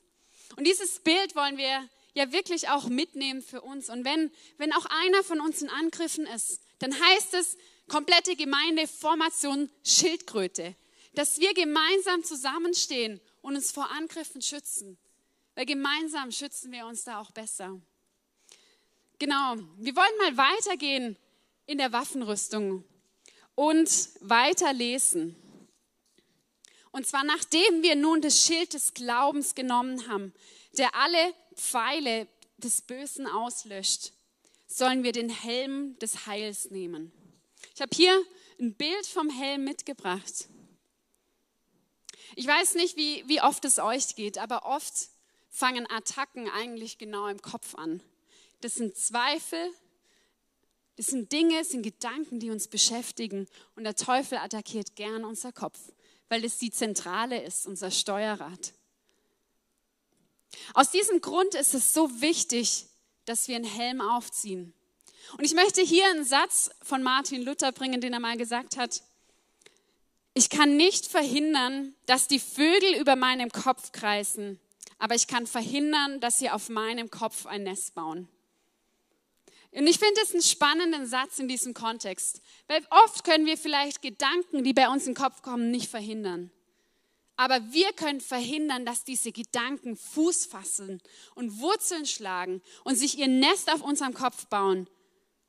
Und 0.58 0.68
dieses 0.68 1.00
Bild 1.00 1.36
wollen 1.36 1.58
wir 1.58 1.90
ja 2.14 2.32
wirklich 2.32 2.70
auch 2.70 2.88
mitnehmen 2.88 3.42
für 3.42 3.62
uns. 3.62 3.90
Und 3.90 4.06
wenn, 4.06 4.32
wenn 4.58 4.74
auch 4.74 4.86
einer 4.86 5.24
von 5.24 5.40
uns 5.40 5.62
in 5.62 5.70
Angriffen 5.70 6.26
ist, 6.28 6.62
dann 6.80 6.94
heißt 6.94 7.34
es 7.34 7.58
komplette 7.88 8.36
Gemeindeformation 8.36 9.70
Schildkröte, 9.84 10.76
dass 11.16 11.40
wir 11.40 11.54
gemeinsam 11.54 12.24
zusammenstehen 12.24 13.20
und 13.42 13.56
uns 13.56 13.72
vor 13.72 13.90
Angriffen 13.92 14.42
schützen. 14.42 14.98
Weil 15.56 15.66
gemeinsam 15.66 16.32
schützen 16.32 16.72
wir 16.72 16.86
uns 16.86 17.04
da 17.04 17.20
auch 17.20 17.32
besser. 17.32 17.80
Genau, 19.20 19.56
wir 19.78 19.96
wollen 19.96 20.36
mal 20.36 20.38
weitergehen 20.38 21.18
in 21.66 21.78
der 21.78 21.92
Waffenrüstung 21.92 22.84
und 23.56 24.10
weiterlesen. 24.20 25.36
Und 26.92 27.08
zwar 27.08 27.24
nachdem 27.24 27.82
wir 27.82 27.96
nun 27.96 28.22
das 28.22 28.46
Schild 28.46 28.74
des 28.74 28.94
Glaubens 28.94 29.56
genommen 29.56 30.08
haben, 30.08 30.34
der 30.78 30.96
alle 30.96 31.34
Pfeile 31.54 32.28
des 32.58 32.82
Bösen 32.82 33.28
auslöscht, 33.28 34.14
sollen 34.68 35.04
wir 35.04 35.12
den 35.12 35.30
Helm 35.30 35.98
des 36.00 36.26
Heils 36.26 36.72
nehmen. 36.72 37.12
Ich 37.76 37.82
habe 37.82 37.96
hier 37.96 38.22
ein 38.60 38.74
Bild 38.74 39.06
vom 39.06 39.30
Helm 39.30 39.64
mitgebracht. 39.64 40.48
Ich 42.36 42.48
weiß 42.48 42.76
nicht, 42.76 42.98
wie, 42.98 43.24
wie 43.28 43.42
oft 43.42 43.64
es 43.66 43.80
euch 43.80 44.16
geht, 44.16 44.38
aber 44.38 44.66
oft 44.66 45.10
fangen 45.50 45.90
Attacken 45.90 46.50
eigentlich 46.50 46.98
genau 46.98 47.28
im 47.28 47.42
Kopf 47.42 47.76
an. 47.76 48.02
Das 48.62 48.76
sind 48.76 48.98
Zweifel, 48.98 49.72
das 50.96 51.08
sind 51.08 51.32
Dinge, 51.32 51.60
das 51.60 51.70
sind 51.70 51.84
Gedanken, 51.84 52.40
die 52.40 52.50
uns 52.50 52.68
beschäftigen. 52.68 53.48
Und 53.76 53.84
der 53.84 53.96
Teufel 53.96 54.38
attackiert 54.38 54.96
gern 54.96 55.26
unser 55.26 55.52
Kopf, 55.52 55.80
weil 56.30 56.46
es 56.46 56.58
die 56.58 56.72
Zentrale 56.72 57.42
ist, 57.42 57.68
unser 57.68 57.92
Steuerrad. 57.92 58.74
Aus 60.74 60.92
diesem 60.92 61.22
Grund 61.22 61.56
ist 61.56 61.74
es 61.74 61.94
so 61.94 62.22
wichtig, 62.22 62.88
dass 63.26 63.48
wir 63.48 63.56
einen 63.56 63.66
Helm 63.66 64.02
aufziehen. 64.02 64.74
Und 65.38 65.46
ich 65.46 65.54
möchte 65.54 65.82
hier 65.82 66.06
einen 66.10 66.26
Satz 66.26 66.70
von 66.82 67.02
Martin 67.02 67.44
Luther 67.44 67.72
bringen, 67.72 68.02
den 68.02 68.14
er 68.14 68.20
mal 68.20 68.38
gesagt 68.38 68.78
hat. 68.78 69.02
Ich 70.34 70.50
kann 70.50 70.76
nicht 70.76 71.08
verhindern, 71.08 71.96
dass 72.06 72.28
die 72.28 72.40
Vögel 72.40 72.96
über 73.00 73.16
meinem 73.16 73.52
Kopf 73.52 73.92
kreisen, 73.92 74.60
aber 74.98 75.16
ich 75.16 75.28
kann 75.28 75.48
verhindern, 75.48 76.20
dass 76.20 76.40
sie 76.40 76.50
auf 76.50 76.70
meinem 76.70 77.10
Kopf 77.10 77.46
ein 77.46 77.64
Nest 77.64 77.94
bauen. 77.94 78.28
Und 79.72 79.88
ich 79.88 79.98
finde 79.98 80.22
es 80.22 80.34
einen 80.34 80.44
spannenden 80.44 81.08
Satz 81.08 81.40
in 81.40 81.48
diesem 81.48 81.74
Kontext, 81.74 82.42
weil 82.68 82.86
oft 82.90 83.24
können 83.24 83.46
wir 83.46 83.58
vielleicht 83.58 84.02
Gedanken, 84.02 84.64
die 84.64 84.74
bei 84.74 84.88
uns 84.88 85.06
den 85.06 85.16
Kopf 85.16 85.42
kommen, 85.42 85.72
nicht 85.72 85.90
verhindern. 85.90 86.52
Aber 87.36 87.74
wir 87.74 87.92
können 87.94 88.22
verhindern, 88.22 88.86
dass 88.86 89.04
diese 89.04 89.32
Gedanken 89.32 89.96
Fuß 89.98 90.46
fassen 90.46 91.02
und 91.36 91.60
Wurzeln 91.60 92.06
schlagen 92.06 92.62
und 92.84 92.96
sich 92.96 93.18
ihr 93.18 93.28
Nest 93.28 93.72
auf 93.72 93.82
unserem 93.82 94.14
Kopf 94.14 94.46
bauen 94.48 94.88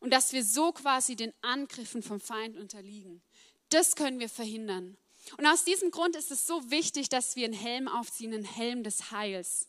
und 0.01 0.11
dass 0.11 0.33
wir 0.33 0.45
so 0.45 0.73
quasi 0.73 1.17
den 1.17 1.33
Angriffen 1.43 2.03
vom 2.03 2.21
Feind 2.21 2.57
unterliegen. 2.57 3.23
Das 3.69 3.97
können 3.97 4.19
wir 4.19 4.29
verhindern. 4.29 4.97
Und 5.39 5.47
aus 5.47 5.65
diesem 5.65 5.91
Grund 5.91 6.17
ist 6.17 6.31
es 6.31 6.47
so 6.47 6.71
wichtig, 6.71 7.09
dass 7.09 7.37
wir 7.37 7.45
einen 7.45 7.55
Helm 7.55 7.89
aufziehen, 7.89 8.35
einen 8.35 8.45
Helm 8.45 8.83
des 8.83 9.11
Heils. 9.11 9.69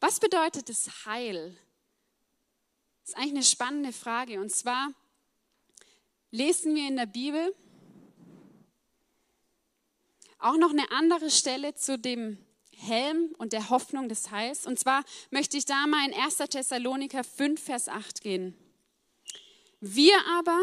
Was 0.00 0.20
bedeutet 0.20 0.68
das 0.68 1.04
Heil? 1.06 1.56
Das 3.02 3.10
ist 3.10 3.16
eigentlich 3.16 3.34
eine 3.34 3.42
spannende 3.42 3.92
Frage. 3.92 4.40
Und 4.40 4.50
zwar 4.50 4.92
lesen 6.30 6.74
wir 6.74 6.88
in 6.88 6.96
der 6.96 7.06
Bibel, 7.06 7.54
auch 10.42 10.56
noch 10.56 10.70
eine 10.70 10.90
andere 10.90 11.30
Stelle 11.30 11.74
zu 11.74 11.98
dem 11.98 12.38
Helm 12.76 13.34
und 13.38 13.52
der 13.52 13.70
Hoffnung 13.70 14.08
des 14.08 14.30
Heils. 14.30 14.66
Und 14.66 14.78
zwar 14.78 15.04
möchte 15.30 15.56
ich 15.56 15.64
da 15.64 15.86
mal 15.86 16.06
in 16.06 16.14
1. 16.14 16.36
Thessaloniker 16.36 17.22
5, 17.22 17.62
Vers 17.62 17.88
8 17.88 18.20
gehen. 18.20 18.56
Wir 19.80 20.16
aber, 20.38 20.58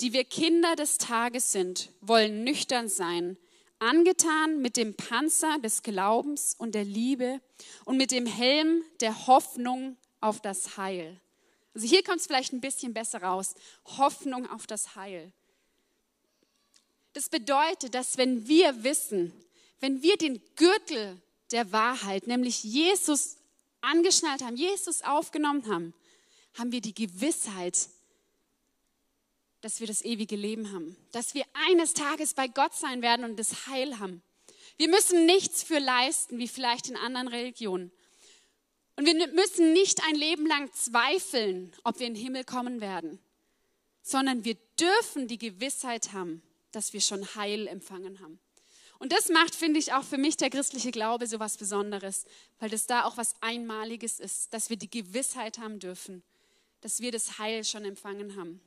die 0.00 0.12
wir 0.12 0.24
Kinder 0.24 0.76
des 0.76 0.98
Tages 0.98 1.52
sind, 1.52 1.90
wollen 2.00 2.44
nüchtern 2.44 2.88
sein, 2.88 3.38
angetan 3.78 4.60
mit 4.60 4.76
dem 4.76 4.94
Panzer 4.94 5.58
des 5.58 5.82
Glaubens 5.82 6.54
und 6.56 6.74
der 6.74 6.84
Liebe 6.84 7.40
und 7.84 7.96
mit 7.96 8.10
dem 8.10 8.26
Helm 8.26 8.82
der 9.00 9.26
Hoffnung 9.26 9.96
auf 10.20 10.40
das 10.40 10.76
Heil. 10.76 11.20
Also 11.74 11.86
hier 11.86 12.02
kommt 12.02 12.20
es 12.20 12.26
vielleicht 12.26 12.52
ein 12.52 12.60
bisschen 12.60 12.94
besser 12.94 13.22
raus. 13.22 13.54
Hoffnung 13.98 14.48
auf 14.48 14.66
das 14.66 14.96
Heil. 14.96 15.32
Das 17.14 17.28
bedeutet, 17.28 17.94
dass 17.94 18.18
wenn 18.18 18.46
wir 18.46 18.84
wissen, 18.84 19.32
wenn 19.80 20.02
wir 20.02 20.16
den 20.16 20.40
Gürtel 20.56 21.20
der 21.52 21.72
Wahrheit, 21.72 22.26
nämlich 22.26 22.64
Jesus 22.64 23.36
angeschnallt 23.80 24.42
haben, 24.42 24.56
Jesus 24.56 25.02
aufgenommen 25.02 25.66
haben, 25.66 25.94
haben 26.58 26.72
wir 26.72 26.80
die 26.80 26.94
Gewissheit, 26.94 27.88
dass 29.60 29.80
wir 29.80 29.86
das 29.86 30.02
ewige 30.02 30.36
Leben 30.36 30.72
haben, 30.72 30.96
dass 31.12 31.34
wir 31.34 31.44
eines 31.68 31.94
Tages 31.94 32.34
bei 32.34 32.48
Gott 32.48 32.74
sein 32.74 33.00
werden 33.00 33.24
und 33.24 33.38
das 33.38 33.66
Heil 33.66 33.98
haben. 33.98 34.22
Wir 34.76 34.88
müssen 34.88 35.24
nichts 35.24 35.62
für 35.62 35.78
leisten, 35.78 36.38
wie 36.38 36.48
vielleicht 36.48 36.88
in 36.88 36.96
anderen 36.96 37.28
Religionen. 37.28 37.92
Und 38.96 39.06
wir 39.06 39.28
müssen 39.28 39.72
nicht 39.72 40.02
ein 40.04 40.16
Leben 40.16 40.46
lang 40.46 40.72
zweifeln, 40.72 41.72
ob 41.84 41.98
wir 41.98 42.06
in 42.06 42.14
den 42.14 42.22
Himmel 42.22 42.44
kommen 42.44 42.80
werden, 42.80 43.18
sondern 44.02 44.44
wir 44.44 44.56
dürfen 44.78 45.28
die 45.28 45.38
Gewissheit 45.38 46.12
haben, 46.12 46.42
dass 46.74 46.92
wir 46.92 47.00
schon 47.00 47.34
Heil 47.34 47.66
empfangen 47.66 48.20
haben. 48.20 48.38
Und 48.98 49.12
das 49.12 49.28
macht, 49.28 49.54
finde 49.54 49.80
ich, 49.80 49.92
auch 49.92 50.04
für 50.04 50.18
mich 50.18 50.36
der 50.36 50.50
christliche 50.50 50.90
Glaube 50.90 51.26
so 51.26 51.40
was 51.40 51.56
Besonderes, 51.56 52.24
weil 52.58 52.70
das 52.70 52.86
da 52.86 53.04
auch 53.04 53.16
was 53.16 53.34
Einmaliges 53.40 54.20
ist, 54.20 54.54
dass 54.54 54.70
wir 54.70 54.76
die 54.76 54.90
Gewissheit 54.90 55.58
haben 55.58 55.78
dürfen, 55.78 56.22
dass 56.80 57.00
wir 57.00 57.12
das 57.12 57.38
Heil 57.38 57.64
schon 57.64 57.84
empfangen 57.84 58.36
haben. 58.36 58.60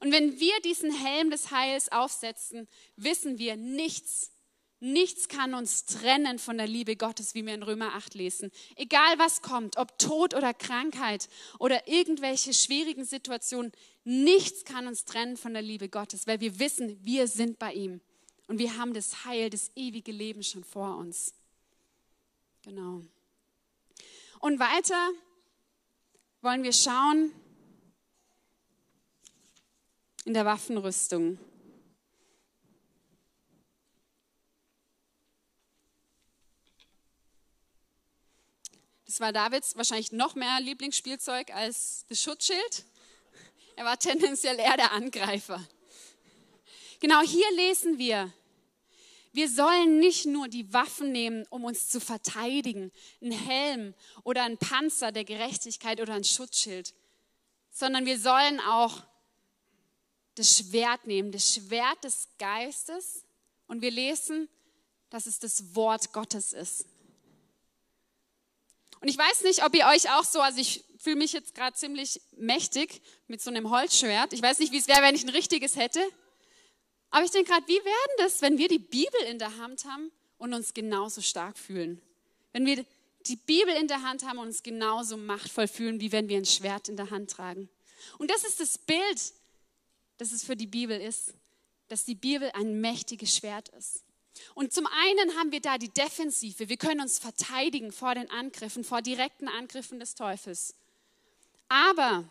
Und 0.00 0.12
wenn 0.12 0.38
wir 0.38 0.60
diesen 0.60 0.92
Helm 0.92 1.30
des 1.30 1.50
Heils 1.50 1.90
aufsetzen, 1.90 2.68
wissen 2.96 3.38
wir, 3.38 3.56
nichts, 3.56 4.30
nichts 4.84 5.28
kann 5.28 5.54
uns 5.54 5.86
trennen 5.86 6.38
von 6.38 6.58
der 6.58 6.66
Liebe 6.66 6.94
Gottes, 6.94 7.34
wie 7.34 7.44
wir 7.44 7.54
in 7.54 7.62
Römer 7.62 7.94
8 7.94 8.14
lesen. 8.14 8.52
Egal 8.76 9.18
was 9.18 9.42
kommt, 9.42 9.76
ob 9.78 9.98
Tod 9.98 10.34
oder 10.34 10.52
Krankheit 10.54 11.28
oder 11.58 11.88
irgendwelche 11.88 12.52
schwierigen 12.52 13.04
Situationen, 13.04 13.72
nichts 14.04 14.64
kann 14.64 14.86
uns 14.86 15.04
trennen 15.04 15.36
von 15.36 15.54
der 15.54 15.62
Liebe 15.62 15.88
Gottes, 15.88 16.26
weil 16.26 16.40
wir 16.40 16.58
wissen, 16.58 16.98
wir 17.02 17.26
sind 17.26 17.58
bei 17.58 17.72
ihm. 17.72 18.00
Und 18.46 18.58
wir 18.58 18.76
haben 18.76 18.92
das 18.92 19.24
Heil, 19.24 19.48
das 19.48 19.70
ewige 19.74 20.12
Leben 20.12 20.42
schon 20.42 20.64
vor 20.64 20.98
uns. 20.98 21.32
Genau. 22.62 23.02
Und 24.40 24.58
weiter 24.58 25.10
wollen 26.42 26.62
wir 26.62 26.74
schauen, 26.74 27.32
in 30.26 30.34
der 30.34 30.44
Waffenrüstung. 30.44 31.38
Das 39.14 39.20
war 39.20 39.32
Davids 39.32 39.76
wahrscheinlich 39.76 40.10
noch 40.10 40.34
mehr 40.34 40.58
Lieblingsspielzeug 40.58 41.54
als 41.54 42.04
das 42.08 42.20
Schutzschild. 42.20 42.84
Er 43.76 43.84
war 43.84 43.96
tendenziell 43.96 44.58
eher 44.58 44.76
der 44.76 44.90
Angreifer. 44.90 45.64
Genau 46.98 47.20
hier 47.20 47.48
lesen 47.52 47.98
wir, 47.98 48.32
wir 49.32 49.48
sollen 49.48 50.00
nicht 50.00 50.26
nur 50.26 50.48
die 50.48 50.72
Waffen 50.72 51.12
nehmen, 51.12 51.46
um 51.50 51.62
uns 51.62 51.90
zu 51.90 52.00
verteidigen, 52.00 52.90
ein 53.22 53.30
Helm 53.30 53.94
oder 54.24 54.42
ein 54.42 54.58
Panzer 54.58 55.12
der 55.12 55.22
Gerechtigkeit 55.22 56.00
oder 56.00 56.14
ein 56.14 56.24
Schutzschild, 56.24 56.92
sondern 57.70 58.06
wir 58.06 58.18
sollen 58.18 58.58
auch 58.58 59.04
das 60.34 60.58
Schwert 60.58 61.06
nehmen, 61.06 61.30
das 61.30 61.54
Schwert 61.54 62.02
des 62.02 62.26
Geistes. 62.40 63.22
Und 63.68 63.80
wir 63.80 63.92
lesen, 63.92 64.48
dass 65.08 65.26
es 65.26 65.38
das 65.38 65.76
Wort 65.76 66.12
Gottes 66.12 66.52
ist. 66.52 66.86
Und 69.04 69.10
ich 69.10 69.18
weiß 69.18 69.42
nicht, 69.42 69.62
ob 69.62 69.74
ihr 69.76 69.84
euch 69.84 70.08
auch 70.12 70.24
so, 70.24 70.40
also 70.40 70.58
ich 70.58 70.82
fühle 70.96 71.16
mich 71.16 71.34
jetzt 71.34 71.54
gerade 71.54 71.76
ziemlich 71.76 72.22
mächtig 72.38 73.02
mit 73.26 73.42
so 73.42 73.50
einem 73.50 73.68
Holzschwert. 73.68 74.32
Ich 74.32 74.40
weiß 74.40 74.60
nicht, 74.60 74.72
wie 74.72 74.78
es 74.78 74.88
wäre, 74.88 75.02
wenn 75.02 75.14
ich 75.14 75.24
ein 75.24 75.28
richtiges 75.28 75.76
hätte. 75.76 76.00
Aber 77.10 77.22
ich 77.22 77.30
denke 77.30 77.50
gerade, 77.50 77.68
wie 77.68 77.84
wäre 77.84 78.08
das, 78.16 78.40
wenn 78.40 78.56
wir 78.56 78.66
die 78.66 78.78
Bibel 78.78 79.20
in 79.28 79.38
der 79.38 79.58
Hand 79.58 79.84
haben 79.84 80.10
und 80.38 80.54
uns 80.54 80.72
genauso 80.72 81.20
stark 81.20 81.58
fühlen? 81.58 82.00
Wenn 82.54 82.64
wir 82.64 82.82
die 83.26 83.36
Bibel 83.36 83.74
in 83.74 83.88
der 83.88 84.00
Hand 84.00 84.24
haben 84.24 84.38
und 84.38 84.46
uns 84.46 84.62
genauso 84.62 85.18
machtvoll 85.18 85.68
fühlen, 85.68 86.00
wie 86.00 86.10
wenn 86.10 86.30
wir 86.30 86.38
ein 86.38 86.46
Schwert 86.46 86.88
in 86.88 86.96
der 86.96 87.10
Hand 87.10 87.30
tragen. 87.30 87.68
Und 88.16 88.30
das 88.30 88.42
ist 88.42 88.58
das 88.58 88.78
Bild, 88.78 89.34
dass 90.16 90.32
es 90.32 90.44
für 90.44 90.56
die 90.56 90.66
Bibel 90.66 90.98
ist, 90.98 91.34
dass 91.88 92.06
die 92.06 92.14
Bibel 92.14 92.50
ein 92.54 92.80
mächtiges 92.80 93.36
Schwert 93.36 93.68
ist. 93.68 94.03
Und 94.54 94.72
zum 94.72 94.86
einen 94.86 95.36
haben 95.38 95.52
wir 95.52 95.60
da 95.60 95.78
die 95.78 95.90
Defensive. 95.90 96.68
Wir 96.68 96.76
können 96.76 97.00
uns 97.00 97.18
verteidigen 97.18 97.92
vor 97.92 98.14
den 98.14 98.30
Angriffen, 98.30 98.84
vor 98.84 99.02
direkten 99.02 99.48
Angriffen 99.48 100.00
des 100.00 100.14
Teufels. 100.14 100.74
Aber 101.68 102.24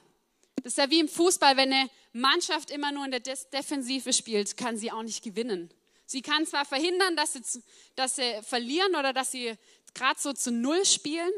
das 0.57 0.73
ist 0.73 0.77
ja 0.77 0.89
wie 0.89 0.99
im 0.99 1.09
Fußball, 1.09 1.57
wenn 1.57 1.73
eine 1.73 1.89
Mannschaft 2.13 2.71
immer 2.71 2.91
nur 2.91 3.05
in 3.05 3.11
der 3.11 3.19
Defensive 3.19 4.13
spielt, 4.13 4.55
kann 4.57 4.77
sie 4.77 4.91
auch 4.91 5.03
nicht 5.03 5.23
gewinnen. 5.23 5.69
Sie 6.05 6.21
kann 6.21 6.45
zwar 6.45 6.65
verhindern, 6.65 7.15
dass 7.15 7.33
sie, 7.33 7.63
dass 7.95 8.17
sie 8.17 8.41
verlieren 8.43 8.95
oder 8.95 9.13
dass 9.13 9.31
sie 9.31 9.53
gerade 9.93 10.19
so 10.19 10.33
zu 10.33 10.51
Null 10.51 10.85
spielen, 10.85 11.31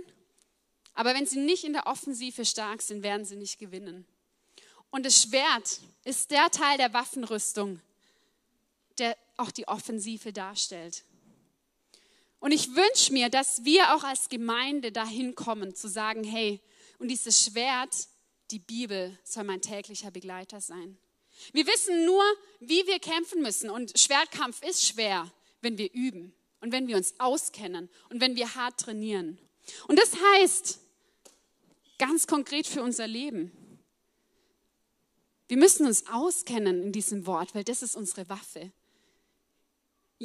aber 0.93 1.13
wenn 1.13 1.25
sie 1.25 1.39
nicht 1.39 1.63
in 1.63 1.73
der 1.73 1.87
Offensive 1.87 2.45
stark 2.45 2.81
sind, 2.81 3.03
werden 3.03 3.25
sie 3.25 3.35
nicht 3.35 3.59
gewinnen. 3.59 4.05
Und 4.91 5.05
das 5.05 5.21
Schwert 5.21 5.79
ist 6.05 6.31
der 6.31 6.49
Teil 6.51 6.77
der 6.77 6.93
Waffenrüstung, 6.93 7.81
auch 9.37 9.51
die 9.51 9.67
Offensive 9.67 10.33
darstellt. 10.33 11.03
Und 12.39 12.51
ich 12.51 12.75
wünsche 12.75 13.13
mir, 13.13 13.29
dass 13.29 13.63
wir 13.65 13.95
auch 13.95 14.03
als 14.03 14.29
Gemeinde 14.29 14.91
dahin 14.91 15.35
kommen, 15.35 15.73
zu 15.73 15.87
sagen, 15.87 16.23
hey, 16.23 16.61
und 16.99 17.07
dieses 17.07 17.43
Schwert, 17.43 18.07
die 18.51 18.59
Bibel, 18.59 19.17
soll 19.23 19.43
mein 19.43 19.61
täglicher 19.61 20.11
Begleiter 20.11 20.61
sein. 20.61 20.97
Wir 21.51 21.65
wissen 21.67 22.05
nur, 22.05 22.23
wie 22.59 22.85
wir 22.87 22.99
kämpfen 22.99 23.41
müssen. 23.41 23.69
Und 23.69 23.97
Schwertkampf 23.99 24.63
ist 24.63 24.85
schwer, 24.85 25.31
wenn 25.61 25.77
wir 25.77 25.91
üben 25.93 26.33
und 26.61 26.71
wenn 26.71 26.87
wir 26.87 26.95
uns 26.95 27.19
auskennen 27.19 27.89
und 28.09 28.21
wenn 28.21 28.35
wir 28.35 28.55
hart 28.55 28.79
trainieren. 28.79 29.39
Und 29.87 29.99
das 29.99 30.13
heißt, 30.15 30.79
ganz 31.97 32.27
konkret 32.27 32.67
für 32.67 32.83
unser 32.83 33.07
Leben, 33.07 33.51
wir 35.47 35.57
müssen 35.57 35.85
uns 35.85 36.07
auskennen 36.07 36.81
in 36.81 36.91
diesem 36.91 37.25
Wort, 37.27 37.53
weil 37.53 37.63
das 37.63 37.83
ist 37.83 37.95
unsere 37.95 38.27
Waffe. 38.29 38.71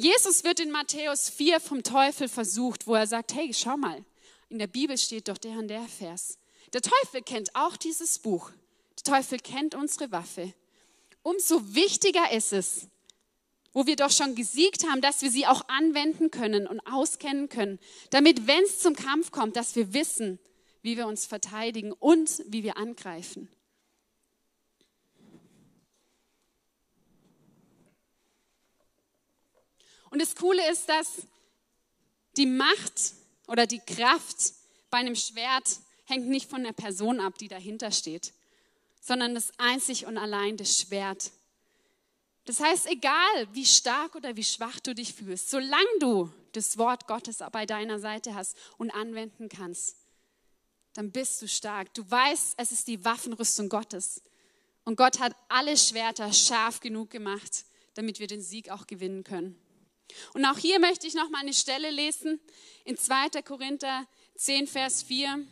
Jesus 0.01 0.43
wird 0.43 0.59
in 0.59 0.71
Matthäus 0.71 1.29
4 1.29 1.59
vom 1.59 1.83
Teufel 1.83 2.27
versucht, 2.27 2.87
wo 2.87 2.95
er 2.95 3.05
sagt, 3.05 3.35
hey, 3.35 3.53
schau 3.53 3.77
mal, 3.77 4.03
in 4.49 4.57
der 4.57 4.65
Bibel 4.65 4.97
steht 4.97 5.27
doch 5.27 5.37
der 5.37 5.59
und 5.59 5.67
der 5.67 5.83
Vers. 5.83 6.39
Der 6.73 6.81
Teufel 6.81 7.21
kennt 7.21 7.55
auch 7.55 7.77
dieses 7.77 8.17
Buch. 8.17 8.49
Der 8.97 9.13
Teufel 9.13 9.37
kennt 9.37 9.75
unsere 9.75 10.11
Waffe. 10.11 10.53
Umso 11.21 11.75
wichtiger 11.75 12.31
ist 12.31 12.51
es, 12.51 12.87
wo 13.73 13.85
wir 13.85 13.95
doch 13.95 14.09
schon 14.09 14.33
gesiegt 14.33 14.87
haben, 14.89 15.01
dass 15.01 15.21
wir 15.21 15.29
sie 15.29 15.45
auch 15.45 15.67
anwenden 15.67 16.31
können 16.31 16.65
und 16.65 16.79
auskennen 16.79 17.47
können, 17.47 17.77
damit, 18.09 18.47
wenn 18.47 18.63
es 18.63 18.79
zum 18.79 18.95
Kampf 18.95 19.29
kommt, 19.29 19.55
dass 19.55 19.75
wir 19.75 19.93
wissen, 19.93 20.39
wie 20.81 20.97
wir 20.97 21.05
uns 21.05 21.27
verteidigen 21.27 21.91
und 21.91 22.43
wie 22.47 22.63
wir 22.63 22.75
angreifen. 22.77 23.49
Und 30.11 30.21
das 30.21 30.35
Coole 30.35 30.69
ist, 30.69 30.87
dass 30.87 31.23
die 32.37 32.45
Macht 32.45 33.13
oder 33.47 33.65
die 33.65 33.79
Kraft 33.79 34.53
bei 34.89 34.99
einem 34.99 35.15
Schwert 35.15 35.79
hängt 36.05 36.27
nicht 36.27 36.49
von 36.49 36.63
der 36.63 36.73
Person 36.73 37.19
ab, 37.19 37.37
die 37.37 37.47
dahinter 37.47 37.91
steht, 37.91 38.33
sondern 39.01 39.33
das 39.33 39.51
einzig 39.57 40.05
und 40.05 40.17
allein 40.17 40.57
das 40.57 40.79
Schwert. 40.79 41.31
Das 42.45 42.59
heißt, 42.59 42.87
egal 42.87 43.47
wie 43.53 43.65
stark 43.65 44.15
oder 44.15 44.35
wie 44.35 44.43
schwach 44.43 44.79
du 44.81 44.93
dich 44.93 45.13
fühlst, 45.13 45.49
solange 45.49 45.99
du 45.99 46.31
das 46.51 46.77
Wort 46.77 47.07
Gottes 47.07 47.39
bei 47.51 47.65
deiner 47.65 47.99
Seite 47.99 48.35
hast 48.35 48.57
und 48.77 48.91
anwenden 48.91 49.47
kannst, 49.47 49.95
dann 50.93 51.11
bist 51.11 51.41
du 51.41 51.47
stark. 51.47 51.93
Du 51.93 52.09
weißt, 52.09 52.55
es 52.57 52.71
ist 52.73 52.87
die 52.87 53.05
Waffenrüstung 53.05 53.69
Gottes. 53.69 54.21
Und 54.83 54.97
Gott 54.97 55.19
hat 55.19 55.33
alle 55.47 55.77
Schwerter 55.77 56.33
scharf 56.33 56.81
genug 56.81 57.11
gemacht, 57.11 57.65
damit 57.93 58.19
wir 58.19 58.27
den 58.27 58.41
Sieg 58.41 58.69
auch 58.69 58.87
gewinnen 58.87 59.23
können. 59.23 59.55
Und 60.33 60.45
auch 60.45 60.57
hier 60.57 60.79
möchte 60.79 61.07
ich 61.07 61.13
noch 61.13 61.29
mal 61.29 61.39
eine 61.39 61.53
Stelle 61.53 61.89
lesen 61.89 62.39
in 62.85 62.97
2. 62.97 63.41
Korinther 63.43 64.07
10, 64.35 64.67
Vers 64.67 65.03
4. 65.03 65.45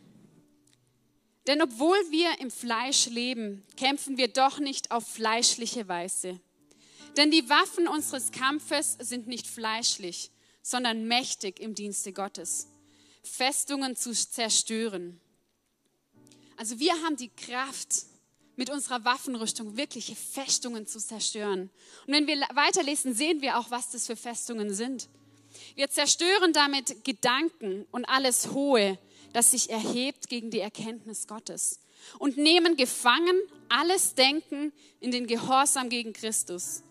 Denn 1.48 1.62
obwohl 1.62 1.98
wir 2.12 2.40
im 2.40 2.52
Fleisch 2.52 3.08
leben, 3.08 3.66
kämpfen 3.78 4.18
wir 4.18 4.28
doch 4.28 4.60
nicht 4.60 4.92
auf 4.92 5.08
fleischliche 5.08 5.88
Weise. 5.88 6.40
Denn 7.18 7.32
die 7.32 7.50
Waffen 7.50 7.88
unseres 7.88 8.32
Kampfes 8.32 8.98
sind 9.00 9.28
nicht 9.28 9.48
fleischlich, 9.48 10.32
sondern 10.62 11.08
mächtig 11.08 11.60
im 11.60 11.74
Dienste 11.76 12.14
Gottes, 12.14 12.68
Festungen 13.24 13.96
zu 13.96 14.14
zerstören. 14.14 15.20
Also 16.56 16.80
wir 16.80 16.94
haben 17.04 17.16
die 17.16 17.30
Kraft, 17.30 18.06
mit 18.60 18.70
unserer 18.70 19.06
Waffenrüstung 19.06 19.78
wirkliche 19.78 20.18
Festungen 20.18 20.86
zu 20.86 21.00
zerstören. 21.00 21.70
Und 22.06 22.14
wenn 22.14 22.28
wir 22.28 22.42
weiterlesen, 22.54 23.14
sehen 23.14 23.42
wir 23.42 23.58
auch, 23.58 23.72
was 23.72 23.90
das 23.92 24.06
für 24.06 24.18
Festungen 24.18 24.74
sind. 24.74 25.08
Wir 25.76 25.90
zerstören 25.90 26.52
damit 26.52 27.06
Gedanken 27.06 27.86
und 27.92 28.04
alles 28.04 28.52
Hohe, 28.52 29.00
das 29.32 29.52
sich 29.52 29.70
erhebt 29.70 30.28
gegen 30.28 30.52
die 30.52 30.60
Erkenntnis 30.60 31.26
Gottes 31.26 31.80
und 32.18 32.36
nehmen 32.36 32.76
gefangen 32.76 33.40
alles 33.70 34.14
Denken 34.16 34.74
in 35.00 35.12
den 35.12 35.26
Gehorsam 35.26 35.88
gegen 35.88 36.12
Christus. 36.12 36.84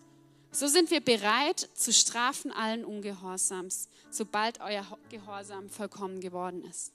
So 0.51 0.65
sind 0.65 0.89
wir 0.89 1.01
bereit 1.01 1.69
zu 1.75 1.93
strafen 1.93 2.51
allen 2.51 2.83
Ungehorsams, 2.83 3.89
sobald 4.09 4.59
euer 4.59 4.87
Gehorsam 5.09 5.69
vollkommen 5.69 6.19
geworden 6.19 6.63
ist. 6.67 6.93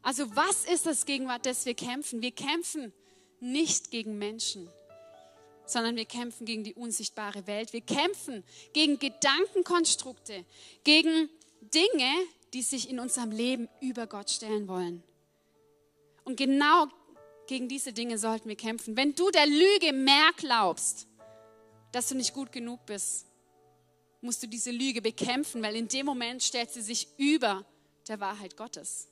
Also 0.00 0.34
was 0.34 0.64
ist 0.64 0.86
das, 0.86 1.04
gegen 1.04 1.28
das 1.42 1.66
wir 1.66 1.74
kämpfen? 1.74 2.22
Wir 2.22 2.32
kämpfen 2.32 2.90
nicht 3.40 3.90
gegen 3.90 4.18
Menschen, 4.18 4.68
sondern 5.66 5.96
wir 5.96 6.04
kämpfen 6.04 6.44
gegen 6.44 6.64
die 6.64 6.74
unsichtbare 6.74 7.46
Welt. 7.46 7.72
Wir 7.72 7.80
kämpfen 7.80 8.44
gegen 8.72 8.98
Gedankenkonstrukte, 8.98 10.44
gegen 10.84 11.28
Dinge, 11.60 12.12
die 12.52 12.62
sich 12.62 12.88
in 12.90 13.00
unserem 13.00 13.30
Leben 13.30 13.68
über 13.80 14.06
Gott 14.06 14.30
stellen 14.30 14.68
wollen. 14.68 15.02
Und 16.24 16.36
genau 16.36 16.86
gegen 17.46 17.68
diese 17.68 17.92
Dinge 17.92 18.18
sollten 18.18 18.48
wir 18.48 18.56
kämpfen. 18.56 18.96
Wenn 18.96 19.14
du 19.14 19.30
der 19.30 19.46
Lüge 19.46 19.92
mehr 19.92 20.30
glaubst, 20.36 21.06
dass 21.92 22.08
du 22.08 22.14
nicht 22.14 22.32
gut 22.32 22.52
genug 22.52 22.84
bist, 22.86 23.26
musst 24.20 24.42
du 24.42 24.48
diese 24.48 24.70
Lüge 24.70 25.02
bekämpfen, 25.02 25.62
weil 25.62 25.76
in 25.76 25.88
dem 25.88 26.06
Moment 26.06 26.42
stellt 26.42 26.70
sie 26.70 26.80
sich 26.80 27.08
über 27.18 27.64
der 28.08 28.20
Wahrheit 28.20 28.56
Gottes. 28.56 29.08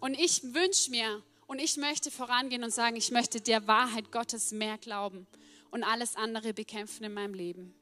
Und 0.00 0.14
ich 0.14 0.42
wünsche 0.54 0.90
mir 0.90 1.22
und 1.46 1.58
ich 1.58 1.76
möchte 1.76 2.10
vorangehen 2.10 2.64
und 2.64 2.72
sagen, 2.72 2.96
ich 2.96 3.10
möchte 3.10 3.40
der 3.40 3.66
Wahrheit 3.66 4.10
Gottes 4.10 4.52
mehr 4.52 4.78
glauben 4.78 5.26
und 5.70 5.82
alles 5.82 6.16
andere 6.16 6.54
bekämpfen 6.54 7.04
in 7.04 7.12
meinem 7.12 7.34
Leben. 7.34 7.74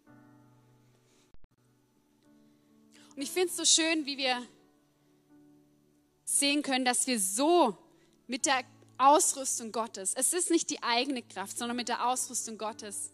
Und 3.14 3.22
ich 3.22 3.30
finde 3.30 3.48
es 3.48 3.56
so 3.56 3.64
schön, 3.64 4.06
wie 4.06 4.16
wir 4.16 4.42
sehen 6.24 6.62
können, 6.62 6.84
dass 6.84 7.06
wir 7.06 7.20
so 7.20 7.76
mit 8.26 8.46
der 8.46 8.64
Ausrüstung 8.96 9.72
Gottes, 9.72 10.14
es 10.14 10.32
ist 10.32 10.50
nicht 10.50 10.70
die 10.70 10.82
eigene 10.82 11.22
Kraft, 11.22 11.58
sondern 11.58 11.76
mit 11.76 11.88
der 11.88 12.06
Ausrüstung 12.06 12.56
Gottes 12.56 13.10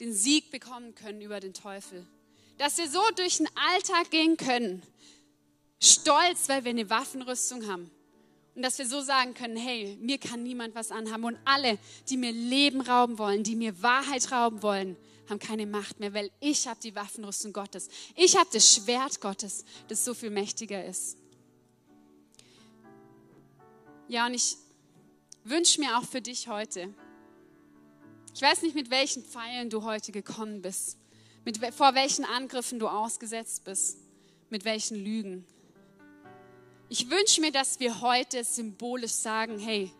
den 0.00 0.12
Sieg 0.12 0.50
bekommen 0.50 0.94
können 0.94 1.20
über 1.20 1.40
den 1.40 1.54
Teufel. 1.54 2.06
Dass 2.58 2.76
wir 2.78 2.88
so 2.88 3.00
durch 3.16 3.38
den 3.38 3.48
Alltag 3.54 4.10
gehen 4.10 4.36
können, 4.36 4.82
stolz, 5.80 6.48
weil 6.48 6.64
wir 6.64 6.70
eine 6.70 6.90
Waffenrüstung 6.90 7.66
haben. 7.66 7.90
Und 8.56 8.62
dass 8.62 8.78
wir 8.78 8.86
so 8.86 9.02
sagen 9.02 9.34
können, 9.34 9.56
hey, 9.56 9.98
mir 10.00 10.16
kann 10.16 10.42
niemand 10.42 10.74
was 10.74 10.90
anhaben. 10.90 11.24
Und 11.24 11.38
alle, 11.44 11.78
die 12.08 12.16
mir 12.16 12.32
Leben 12.32 12.80
rauben 12.80 13.18
wollen, 13.18 13.42
die 13.42 13.54
mir 13.54 13.82
Wahrheit 13.82 14.32
rauben 14.32 14.62
wollen, 14.62 14.96
haben 15.28 15.38
keine 15.38 15.66
Macht 15.66 16.00
mehr, 16.00 16.14
weil 16.14 16.30
ich 16.40 16.66
habe 16.66 16.80
die 16.82 16.94
Waffenrüstung 16.94 17.52
Gottes. 17.52 17.88
Ich 18.14 18.34
habe 18.34 18.48
das 18.50 18.74
Schwert 18.74 19.20
Gottes, 19.20 19.66
das 19.88 20.06
so 20.06 20.14
viel 20.14 20.30
mächtiger 20.30 20.84
ist. 20.86 21.18
Ja, 24.08 24.24
und 24.26 24.32
ich 24.32 24.56
wünsche 25.44 25.78
mir 25.80 25.98
auch 25.98 26.04
für 26.04 26.22
dich 26.22 26.48
heute, 26.48 26.94
ich 28.34 28.40
weiß 28.40 28.62
nicht, 28.62 28.74
mit 28.74 28.90
welchen 28.90 29.22
Pfeilen 29.22 29.68
du 29.68 29.82
heute 29.82 30.12
gekommen 30.12 30.62
bist, 30.62 30.96
mit, 31.44 31.58
vor 31.74 31.94
welchen 31.94 32.24
Angriffen 32.24 32.78
du 32.78 32.88
ausgesetzt 32.88 33.64
bist, 33.64 33.98
mit 34.48 34.64
welchen 34.64 34.96
Lügen. 34.96 35.46
Ich 36.88 37.10
wünsche 37.10 37.40
mir, 37.40 37.50
dass 37.50 37.80
wir 37.80 38.00
heute 38.00 38.44
symbolisch 38.44 39.12
sagen, 39.12 39.58
hey, 39.58 39.90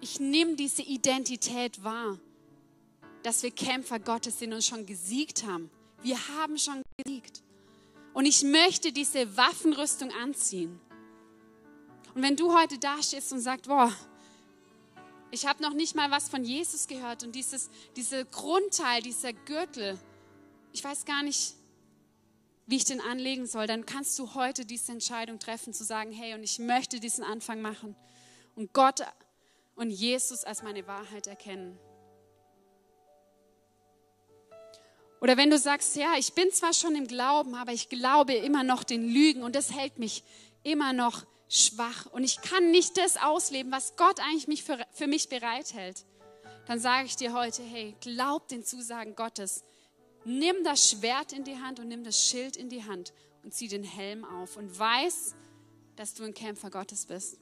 ich 0.00 0.20
nehme 0.20 0.54
diese 0.54 0.82
Identität 0.82 1.82
wahr, 1.82 2.18
dass 3.24 3.42
wir 3.42 3.50
Kämpfer 3.50 3.98
Gottes 3.98 4.38
sind 4.38 4.52
und 4.52 4.62
schon 4.62 4.86
gesiegt 4.86 5.44
haben. 5.44 5.70
Wir 6.02 6.16
haben 6.28 6.56
schon 6.56 6.82
gesiegt. 6.96 7.42
Und 8.14 8.26
ich 8.26 8.42
möchte 8.44 8.92
diese 8.92 9.36
Waffenrüstung 9.36 10.12
anziehen. 10.12 10.80
Und 12.14 12.22
wenn 12.22 12.36
du 12.36 12.56
heute 12.56 12.78
da 12.78 13.02
stehst 13.02 13.32
und 13.32 13.40
sagst, 13.40 13.66
boah, 13.66 13.92
ich 15.32 15.46
habe 15.46 15.62
noch 15.62 15.74
nicht 15.74 15.94
mal 15.94 16.10
was 16.10 16.28
von 16.28 16.44
Jesus 16.44 16.86
gehört 16.86 17.22
und 17.22 17.34
dieses 17.34 17.70
diese 17.96 18.24
Grundteil, 18.24 19.02
dieser 19.02 19.32
Gürtel, 19.32 19.98
ich 20.72 20.82
weiß 20.82 21.04
gar 21.04 21.22
nicht, 21.22 21.54
wie 22.66 22.76
ich 22.76 22.84
den 22.84 23.00
anlegen 23.00 23.46
soll, 23.46 23.66
dann 23.66 23.86
kannst 23.86 24.18
du 24.18 24.34
heute 24.34 24.64
diese 24.64 24.92
Entscheidung 24.92 25.38
treffen, 25.38 25.72
zu 25.72 25.84
sagen, 25.84 26.12
hey, 26.12 26.34
und 26.34 26.42
ich 26.42 26.58
möchte 26.58 27.00
diesen 27.00 27.24
Anfang 27.24 27.60
machen 27.60 27.96
und 28.54 28.72
Gott 28.72 29.00
und 29.74 29.90
Jesus 29.90 30.44
als 30.44 30.62
meine 30.62 30.86
Wahrheit 30.86 31.26
erkennen. 31.26 31.78
Oder 35.20 35.36
wenn 35.36 35.50
du 35.50 35.58
sagst, 35.58 35.96
ja, 35.96 36.14
ich 36.18 36.32
bin 36.32 36.50
zwar 36.50 36.72
schon 36.72 36.94
im 36.94 37.06
Glauben, 37.06 37.54
aber 37.54 37.72
ich 37.72 37.88
glaube 37.88 38.34
immer 38.34 38.64
noch 38.64 38.84
den 38.84 39.06
Lügen 39.06 39.42
und 39.42 39.54
das 39.54 39.72
hält 39.72 39.98
mich 39.98 40.24
immer 40.62 40.92
noch 40.92 41.26
schwach 41.48 42.06
und 42.12 42.24
ich 42.24 42.40
kann 42.40 42.70
nicht 42.70 42.96
das 42.96 43.16
ausleben, 43.16 43.72
was 43.72 43.96
Gott 43.96 44.20
eigentlich 44.20 44.48
mich 44.48 44.62
für, 44.62 44.78
für 44.92 45.06
mich 45.06 45.28
bereithält, 45.28 46.04
dann 46.66 46.78
sage 46.78 47.06
ich 47.06 47.16
dir 47.16 47.34
heute, 47.34 47.62
hey, 47.62 47.94
glaub 48.00 48.48
den 48.48 48.64
Zusagen 48.64 49.16
Gottes. 49.16 49.64
Nimm 50.24 50.62
das 50.64 50.90
Schwert 50.90 51.32
in 51.32 51.44
die 51.44 51.56
Hand 51.56 51.80
und 51.80 51.88
nimm 51.88 52.04
das 52.04 52.28
Schild 52.28 52.56
in 52.56 52.68
die 52.68 52.84
Hand 52.84 53.12
und 53.42 53.54
zieh 53.54 53.68
den 53.68 53.84
Helm 53.84 54.24
auf 54.24 54.56
und 54.56 54.78
weiß, 54.78 55.34
dass 55.96 56.14
du 56.14 56.24
ein 56.24 56.34
Kämpfer 56.34 56.70
Gottes 56.70 57.06
bist. 57.06 57.38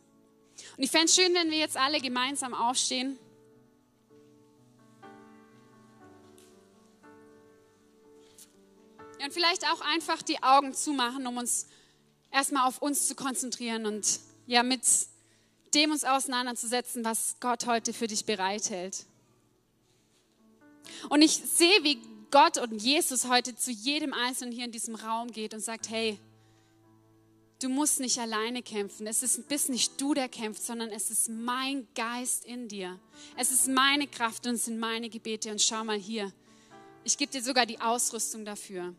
Und 0.76 0.82
ich 0.82 0.90
fände 0.90 1.06
es 1.06 1.14
schön, 1.14 1.34
wenn 1.34 1.50
wir 1.50 1.58
jetzt 1.58 1.76
alle 1.76 2.00
gemeinsam 2.00 2.54
aufstehen. 2.54 3.18
Und 9.22 9.34
vielleicht 9.34 9.66
auch 9.66 9.80
einfach 9.80 10.22
die 10.22 10.42
Augen 10.42 10.72
zumachen, 10.72 11.26
um 11.26 11.36
uns 11.36 11.66
erstmal 12.30 12.66
auf 12.66 12.80
uns 12.80 13.08
zu 13.08 13.14
konzentrieren 13.14 13.84
und 13.84 14.20
ja, 14.46 14.62
mit 14.62 14.80
dem 15.74 15.90
uns 15.90 16.04
auseinanderzusetzen, 16.04 17.04
was 17.04 17.36
Gott 17.40 17.66
heute 17.66 17.92
für 17.92 18.06
dich 18.06 18.24
bereithält. 18.24 19.04
Und 21.10 21.20
ich 21.20 21.32
sehe, 21.32 21.84
wie 21.84 22.00
Gott 22.30 22.58
und 22.58 22.82
Jesus 22.82 23.28
heute 23.28 23.54
zu 23.56 23.70
jedem 23.70 24.12
Einzelnen 24.12 24.52
hier 24.52 24.64
in 24.64 24.72
diesem 24.72 24.94
Raum 24.94 25.30
geht 25.30 25.54
und 25.54 25.60
sagt, 25.60 25.88
hey, 25.88 26.18
du 27.60 27.68
musst 27.68 28.00
nicht 28.00 28.18
alleine 28.18 28.62
kämpfen. 28.62 29.06
Es 29.06 29.22
ist, 29.22 29.48
bist 29.48 29.70
nicht 29.70 30.00
du, 30.00 30.14
der 30.14 30.28
kämpft, 30.28 30.62
sondern 30.62 30.90
es 30.90 31.10
ist 31.10 31.28
mein 31.28 31.88
Geist 31.94 32.44
in 32.44 32.68
dir. 32.68 32.98
Es 33.36 33.50
ist 33.50 33.68
meine 33.68 34.06
Kraft 34.06 34.46
und 34.46 34.54
es 34.54 34.66
sind 34.66 34.78
meine 34.78 35.08
Gebete. 35.08 35.50
Und 35.50 35.62
schau 35.62 35.84
mal 35.84 35.98
hier, 35.98 36.32
ich 37.04 37.16
gebe 37.16 37.32
dir 37.32 37.42
sogar 37.42 37.64
die 37.64 37.80
Ausrüstung 37.80 38.44
dafür. 38.44 38.94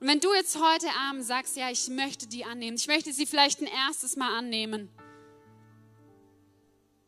Und 0.00 0.08
wenn 0.08 0.20
du 0.20 0.32
jetzt 0.32 0.56
heute 0.56 0.88
Abend 1.08 1.24
sagst, 1.24 1.56
ja, 1.56 1.70
ich 1.70 1.88
möchte 1.88 2.26
die 2.26 2.44
annehmen, 2.44 2.76
ich 2.76 2.86
möchte 2.86 3.12
sie 3.12 3.26
vielleicht 3.26 3.60
ein 3.60 3.66
erstes 3.66 4.16
Mal 4.16 4.34
annehmen, 4.38 4.88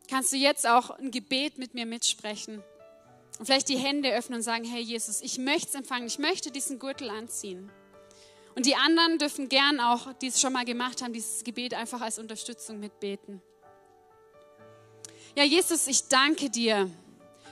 kannst 0.07 0.31
du 0.31 0.37
jetzt 0.37 0.67
auch 0.67 0.91
ein 0.91 1.09
Gebet 1.09 1.57
mit 1.57 1.73
mir 1.73 1.87
mitsprechen 1.87 2.63
und 3.39 3.45
vielleicht 3.45 3.69
die 3.69 3.77
Hände 3.77 4.13
öffnen 4.13 4.37
und 4.37 4.43
sagen, 4.43 4.63
hey 4.63 4.81
Jesus, 4.81 5.21
ich 5.21 5.37
möchte 5.37 5.69
es 5.69 5.75
empfangen, 5.75 6.07
ich 6.07 6.19
möchte 6.19 6.51
diesen 6.51 6.79
Gürtel 6.79 7.09
anziehen. 7.09 7.71
Und 8.55 8.65
die 8.65 8.75
anderen 8.75 9.17
dürfen 9.17 9.49
gern 9.49 9.79
auch, 9.79 10.13
die 10.13 10.27
es 10.27 10.39
schon 10.39 10.53
mal 10.53 10.65
gemacht 10.65 11.01
haben, 11.01 11.13
dieses 11.13 11.43
Gebet 11.43 11.73
einfach 11.73 12.01
als 12.01 12.19
Unterstützung 12.19 12.79
mitbeten. 12.79 13.41
Ja, 15.35 15.43
Jesus, 15.43 15.87
ich 15.87 16.07
danke 16.07 16.51
dir, 16.51 16.89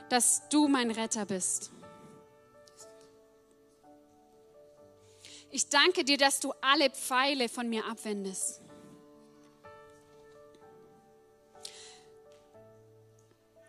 dass 0.10 0.48
du 0.50 0.68
mein 0.68 0.92
Retter 0.92 1.26
bist. 1.26 1.72
Ich 5.50 5.68
danke 5.68 6.06
dir, 6.06 6.18
dass 6.18 6.40
du 6.40 6.54
alle 6.62 6.90
Pfeile 6.92 7.50
von 7.50 7.68
mir 7.68 7.86
abwendest. 7.86 8.62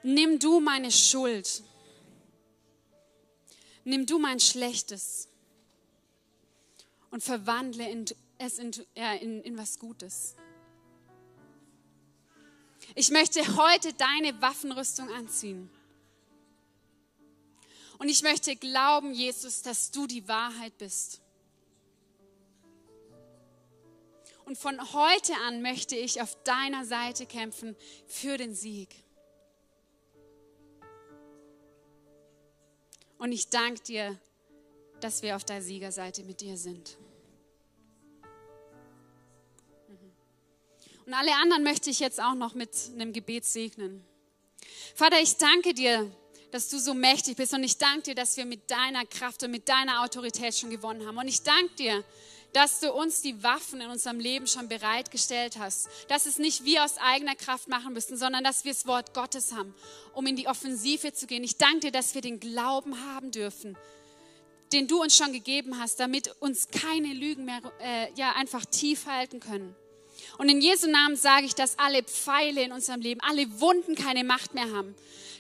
Nimm 0.02 0.38
du 0.38 0.60
meine 0.60 0.90
Schuld. 0.90 1.62
Nimm 3.84 4.06
du 4.06 4.18
mein 4.18 4.40
Schlechtes 4.40 5.28
und 7.10 7.22
verwandle 7.22 8.06
es 8.38 8.58
in, 8.58 8.72
ja, 8.96 9.14
in, 9.14 9.42
in 9.42 9.58
was 9.58 9.78
Gutes. 9.78 10.34
Ich 12.94 13.10
möchte 13.10 13.40
heute 13.56 13.92
deine 13.94 14.40
Waffenrüstung 14.40 15.08
anziehen. 15.10 15.70
Und 17.98 18.08
ich 18.08 18.22
möchte 18.22 18.56
glauben, 18.56 19.14
Jesus, 19.14 19.62
dass 19.62 19.90
du 19.90 20.06
die 20.06 20.26
Wahrheit 20.26 20.76
bist. 20.78 21.20
Und 24.44 24.58
von 24.58 24.92
heute 24.92 25.34
an 25.46 25.62
möchte 25.62 25.94
ich 25.96 26.20
auf 26.20 26.36
deiner 26.42 26.84
Seite 26.84 27.26
kämpfen 27.26 27.76
für 28.06 28.36
den 28.36 28.54
Sieg. 28.54 28.88
Und 33.22 33.30
ich 33.30 33.50
danke 33.50 33.80
dir, 33.84 34.18
dass 35.00 35.22
wir 35.22 35.36
auf 35.36 35.44
der 35.44 35.62
Siegerseite 35.62 36.24
mit 36.24 36.40
dir 36.40 36.56
sind. 36.56 36.98
Mhm. 39.86 40.12
Und 41.06 41.14
alle 41.14 41.32
anderen 41.36 41.62
möchte 41.62 41.88
ich 41.88 42.00
jetzt 42.00 42.20
auch 42.20 42.34
noch 42.34 42.54
mit 42.54 42.70
einem 42.92 43.12
Gebet 43.12 43.44
segnen. 43.44 44.04
Vater, 44.96 45.20
ich 45.20 45.36
danke 45.36 45.72
dir, 45.72 46.10
dass 46.50 46.68
du 46.68 46.80
so 46.80 46.94
mächtig 46.94 47.36
bist 47.36 47.54
und 47.54 47.62
ich 47.62 47.78
danke 47.78 48.02
dir, 48.02 48.14
dass 48.16 48.36
wir 48.36 48.44
mit 48.44 48.68
deiner 48.68 49.06
Kraft 49.06 49.44
und 49.44 49.52
mit 49.52 49.68
deiner 49.68 50.02
Autorität 50.02 50.56
schon 50.56 50.70
gewonnen 50.70 51.06
haben. 51.06 51.16
Und 51.16 51.28
ich 51.28 51.44
danke 51.44 51.72
dir, 51.76 52.04
dass 52.52 52.80
du 52.80 52.92
uns 52.92 53.22
die 53.22 53.42
Waffen 53.42 53.80
in 53.80 53.88
unserem 53.88 54.20
Leben 54.20 54.46
schon 54.46 54.68
bereitgestellt 54.68 55.58
hast. 55.58 55.88
Dass 56.08 56.26
es 56.26 56.38
nicht 56.38 56.64
wir 56.64 56.84
aus 56.84 56.98
eigener 56.98 57.34
Kraft 57.34 57.68
machen 57.68 57.92
müssen, 57.92 58.16
sondern 58.16 58.44
dass 58.44 58.64
wir 58.64 58.72
das 58.72 58.86
Wort 58.86 59.14
Gottes 59.14 59.52
haben, 59.52 59.74
um 60.12 60.26
in 60.26 60.36
die 60.36 60.48
Offensive 60.48 61.12
zu 61.12 61.26
gehen. 61.26 61.44
Ich 61.44 61.56
danke 61.56 61.80
dir, 61.80 61.92
dass 61.92 62.14
wir 62.14 62.20
den 62.20 62.40
Glauben 62.40 62.98
haben 63.06 63.30
dürfen, 63.30 63.76
den 64.72 64.86
du 64.86 65.00
uns 65.00 65.16
schon 65.16 65.32
gegeben 65.32 65.78
hast, 65.78 66.00
damit 66.00 66.34
uns 66.40 66.68
keine 66.68 67.12
Lügen 67.12 67.44
mehr 67.44 67.60
äh, 67.80 68.12
ja, 68.14 68.32
einfach 68.32 68.64
tief 68.66 69.06
halten 69.06 69.40
können. 69.40 69.74
Und 70.38 70.48
in 70.48 70.60
Jesu 70.60 70.88
Namen 70.88 71.16
sage 71.16 71.46
ich, 71.46 71.54
dass 71.54 71.78
alle 71.78 72.02
Pfeile 72.02 72.62
in 72.62 72.72
unserem 72.72 73.00
Leben, 73.00 73.20
alle 73.22 73.60
Wunden 73.60 73.94
keine 73.94 74.24
Macht 74.24 74.54
mehr 74.54 74.70
haben. 74.72 74.94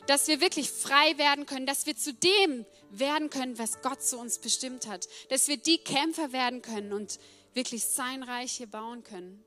Dass 0.06 0.28
wir 0.28 0.40
wirklich 0.40 0.70
frei 0.70 1.16
werden 1.18 1.46
können, 1.46 1.66
dass 1.66 1.86
wir 1.86 1.96
zu 1.96 2.12
dem 2.12 2.64
werden 2.98 3.30
können, 3.30 3.58
was 3.58 3.82
Gott 3.82 4.02
zu 4.02 4.18
uns 4.18 4.38
bestimmt 4.38 4.86
hat. 4.86 5.08
Dass 5.28 5.48
wir 5.48 5.56
die 5.56 5.78
Kämpfer 5.78 6.32
werden 6.32 6.62
können 6.62 6.92
und 6.92 7.18
wirklich 7.54 7.84
sein 7.84 8.22
Reich 8.22 8.52
hier 8.52 8.66
bauen 8.66 9.02
können. 9.02 9.44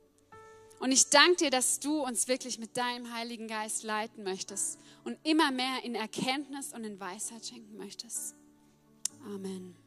Und 0.80 0.92
ich 0.92 1.10
danke 1.10 1.46
dir, 1.46 1.52
dass 1.52 1.80
du 1.80 2.04
uns 2.04 2.28
wirklich 2.28 2.60
mit 2.60 2.76
deinem 2.76 3.14
Heiligen 3.14 3.48
Geist 3.48 3.84
leiten 3.84 4.24
möchtest 4.24 4.78
und 5.04 5.18
immer 5.24 5.52
mehr 5.52 5.84
in 5.84 5.96
Erkenntnis 5.96 6.74
und 6.74 6.84
in 6.84 7.00
Weisheit 7.00 7.46
schenken 7.46 7.78
möchtest. 7.78 8.36
Amen. 9.24 9.85